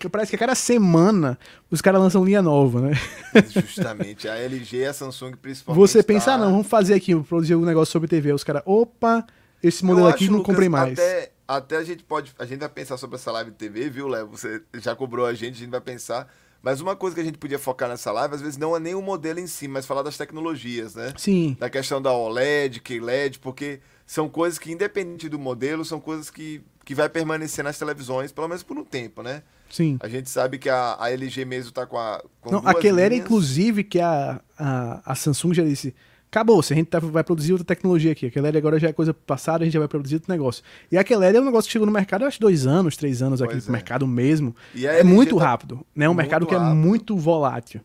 [0.10, 1.38] parece que a cada semana
[1.70, 2.92] os caras lançam linha nova, né?
[3.50, 5.80] Justamente, a LG e a Samsung principalmente.
[5.82, 8.34] Você pensa, tá- ah, não, vamos fazer aqui, produzir um negócio sobre TV.
[8.34, 9.26] Os caras, opa,
[9.64, 10.94] esse modelo Eu aqui acho, não Lucas, comprei mais.
[10.94, 12.34] Até, até a gente pode.
[12.40, 14.28] A gente vai pensar sobre essa live de TV, viu, Léo?
[14.28, 16.28] Você já cobrou a gente, a gente vai pensar.
[16.64, 18.94] Mas uma coisa que a gente podia focar nessa live, às vezes, não é nem
[18.94, 21.12] o modelo em si, mas falar das tecnologias, né?
[21.18, 26.30] Sim, Da questão da OLED, QLED, porque são coisas que, independente do modelo, são coisas
[26.30, 29.44] que, que vai permanecer nas televisões, pelo menos por um tempo, né?
[29.70, 29.98] sim.
[30.02, 32.22] A gente sabe que a, a LG mesmo tá com a.
[32.42, 35.96] Com Não, aquele era, inclusive, que a, a, a Samsung já disse,
[36.30, 38.26] acabou, se a gente tá- vai produzir outra tecnologia aqui.
[38.28, 40.64] Aquele agora já é coisa passada, a gente já vai produzir outro negócio.
[40.92, 43.56] E aquele é um negócio que chegou no mercado, acho, dois anos, três anos aqui
[43.56, 43.72] no é.
[43.72, 44.56] mercado mesmo.
[44.76, 46.06] E É muito tá rápido, né?
[46.06, 46.76] É um mercado que é rápido.
[46.76, 47.82] muito volátil.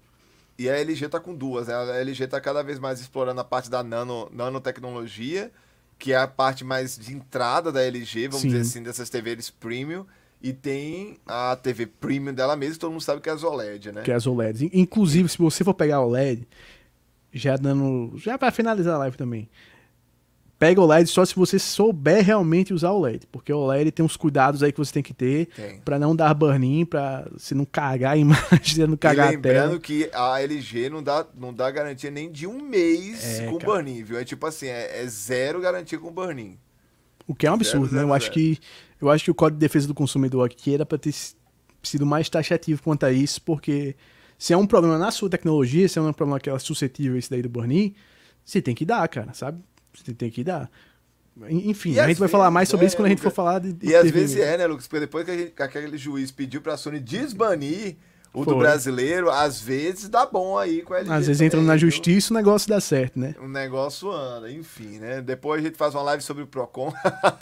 [0.59, 1.75] E a LG tá com duas, né?
[1.75, 5.53] A LG tá cada vez mais explorando a parte da nano, nanotecnologia,
[5.99, 8.49] que é a parte mais de entrada da LG, vamos Sim.
[8.49, 10.05] dizer assim, dessas TVs premium.
[10.43, 14.03] E tem a TV premium dela mesma, todo mundo sabe que é as OLED, né?
[14.03, 14.61] que é as OLEDs.
[14.63, 16.47] In- Inclusive, se você for pegar a OLED,
[17.33, 18.13] já dando.
[18.19, 19.49] Já para finalizar a live também.
[20.59, 23.27] Pega o OLED só se você souber realmente usar o OLED.
[23.31, 25.51] Porque o OLED tem uns cuidados aí que você tem que ter
[25.85, 29.69] pra não dar burn-in, pra você não cagar a imagem, não E cagar a lembrando
[29.69, 29.81] tela.
[29.81, 34.03] que a LG não dá, não dá garantia nem de um mês É, com burn-in,
[34.03, 34.19] viu?
[34.19, 36.59] É tipo assim, é, é zero garantia com burn-in.
[37.27, 38.03] O que é um absurdo, Zero, né?
[38.03, 38.35] Eu zero, acho zero.
[38.35, 38.59] que
[39.01, 41.15] eu acho que o Código de Defesa do Consumidor aqui era pra ter
[41.83, 43.95] sido mais taxativo quanto a isso, porque
[44.39, 47.19] se é um problema na sua tecnologia, se é um problema que é suscetível a
[47.19, 47.95] isso daí do burn-in,
[48.45, 49.59] você tem que dar, cara, sabe?
[50.05, 50.71] Você tem que dar.
[51.49, 53.27] En- Enfim, E a gente vai falar mais sobre é, isso quando a gente for
[53.29, 54.51] Lucas, falar de, de E às vezes mesmo.
[54.53, 54.87] é, né, Lucas?
[54.87, 57.97] Porque depois que, gente- que aquele juiz pediu pra Sony desbanir
[58.33, 58.53] O Foi.
[58.55, 61.13] do brasileiro, às vezes dá bom aí com a LG.
[61.13, 63.35] Às vezes entrando na justiça o negócio dá certo, né?
[63.41, 65.21] O negócio anda, enfim, né?
[65.23, 66.93] Depois a gente faz uma live sobre o Procon.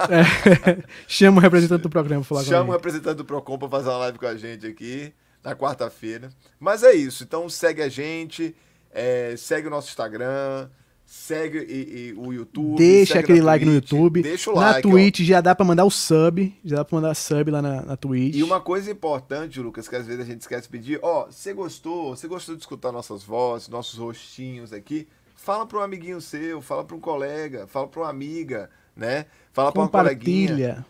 [0.09, 0.79] É.
[1.09, 2.77] Chama o representante do programa pra falar com a Chama o gente.
[2.77, 6.31] representante do Procon pra fazer uma live com a gente aqui na quarta-feira.
[6.61, 7.23] Mas é isso.
[7.25, 8.55] Então segue a gente,
[8.93, 10.69] é, segue o nosso Instagram,
[11.07, 12.77] segue e- e o YouTube.
[12.77, 14.23] Deixa aquele na like no Twitch, YouTube.
[14.23, 14.87] Deixa o na like.
[14.89, 14.91] ó.
[14.91, 16.55] Twitch já dá pra mandar o sub.
[16.65, 18.37] Já dá pra mandar sub lá na, na Twitch.
[18.37, 21.53] E uma coisa importante, Lucas, que às vezes a gente esquece de pedir, ó, você
[21.53, 25.07] gostou, você gostou de escutar nossas vozes, nossos rostinhos aqui?
[25.37, 29.27] Fala para um amiguinho seu, fala para um colega, fala para uma amiga, né?
[29.53, 30.85] Fala para uma coleguinha.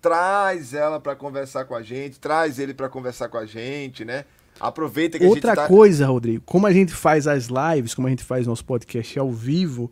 [0.00, 4.24] Traz ela para conversar com a gente, traz ele para conversar com a gente, né?
[4.58, 5.68] Aproveita que Outra a gente tá...
[5.68, 9.30] coisa, Rodrigo, como a gente faz as lives, como a gente faz nosso podcast ao
[9.30, 9.90] vivo,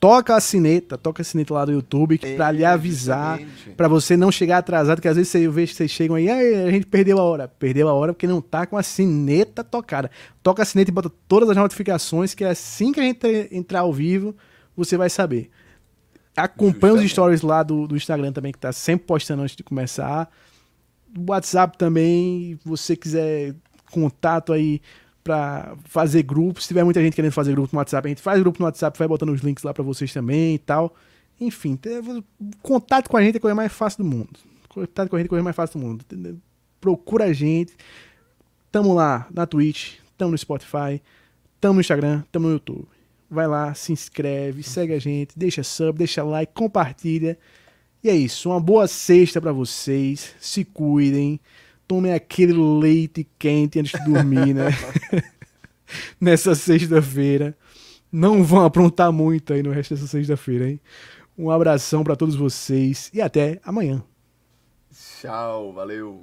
[0.00, 3.38] toca a sineta, toca a sineta lá do YouTube pra lhe É, avisar,
[3.76, 6.54] pra você não chegar atrasado, que às vezes você vê que vocês chegam aí, "Ai,
[6.64, 7.46] a gente perdeu a hora.
[7.46, 10.10] Perdeu a hora porque não tá com a sineta tocada.
[10.42, 13.92] Toca a sineta e bota todas as notificações, que assim que a gente entrar ao
[13.92, 14.34] vivo,
[14.76, 15.50] você vai saber.
[16.36, 17.10] Acompanha os Justamente.
[17.10, 20.30] stories lá do, do Instagram também, que tá sempre postando antes de começar.
[21.16, 23.54] O WhatsApp também, se você quiser
[23.92, 24.80] contato aí
[25.22, 26.60] pra fazer grupo.
[26.60, 28.98] Se tiver muita gente querendo fazer grupo no WhatsApp, a gente faz grupo no WhatsApp,
[28.98, 30.94] vai botando os links lá pra vocês também e tal.
[31.40, 32.02] Enfim, ter-
[32.60, 34.30] contato com a gente é a coisa mais fácil do mundo.
[34.68, 36.04] Contato com a gente é a coisa mais fácil do mundo.
[36.80, 37.72] Procura a gente.
[38.70, 41.02] Tamo lá na Twitch, tamo no Spotify,
[41.60, 42.88] tamo no Instagram, tamo no YouTube.
[43.30, 47.38] Vai lá, se inscreve, segue a gente, deixa sub, deixa like, compartilha.
[48.02, 48.48] E é isso.
[48.50, 50.34] Uma boa sexta pra vocês.
[50.40, 51.38] Se cuidem.
[51.86, 54.68] Tomem aquele leite quente antes de dormir, né?
[56.20, 57.56] Nessa sexta-feira.
[58.10, 60.80] Não vão aprontar muito aí no resto dessa sexta-feira, hein?
[61.36, 64.02] Um abração pra todos vocês e até amanhã.
[64.92, 66.22] Tchau, valeu.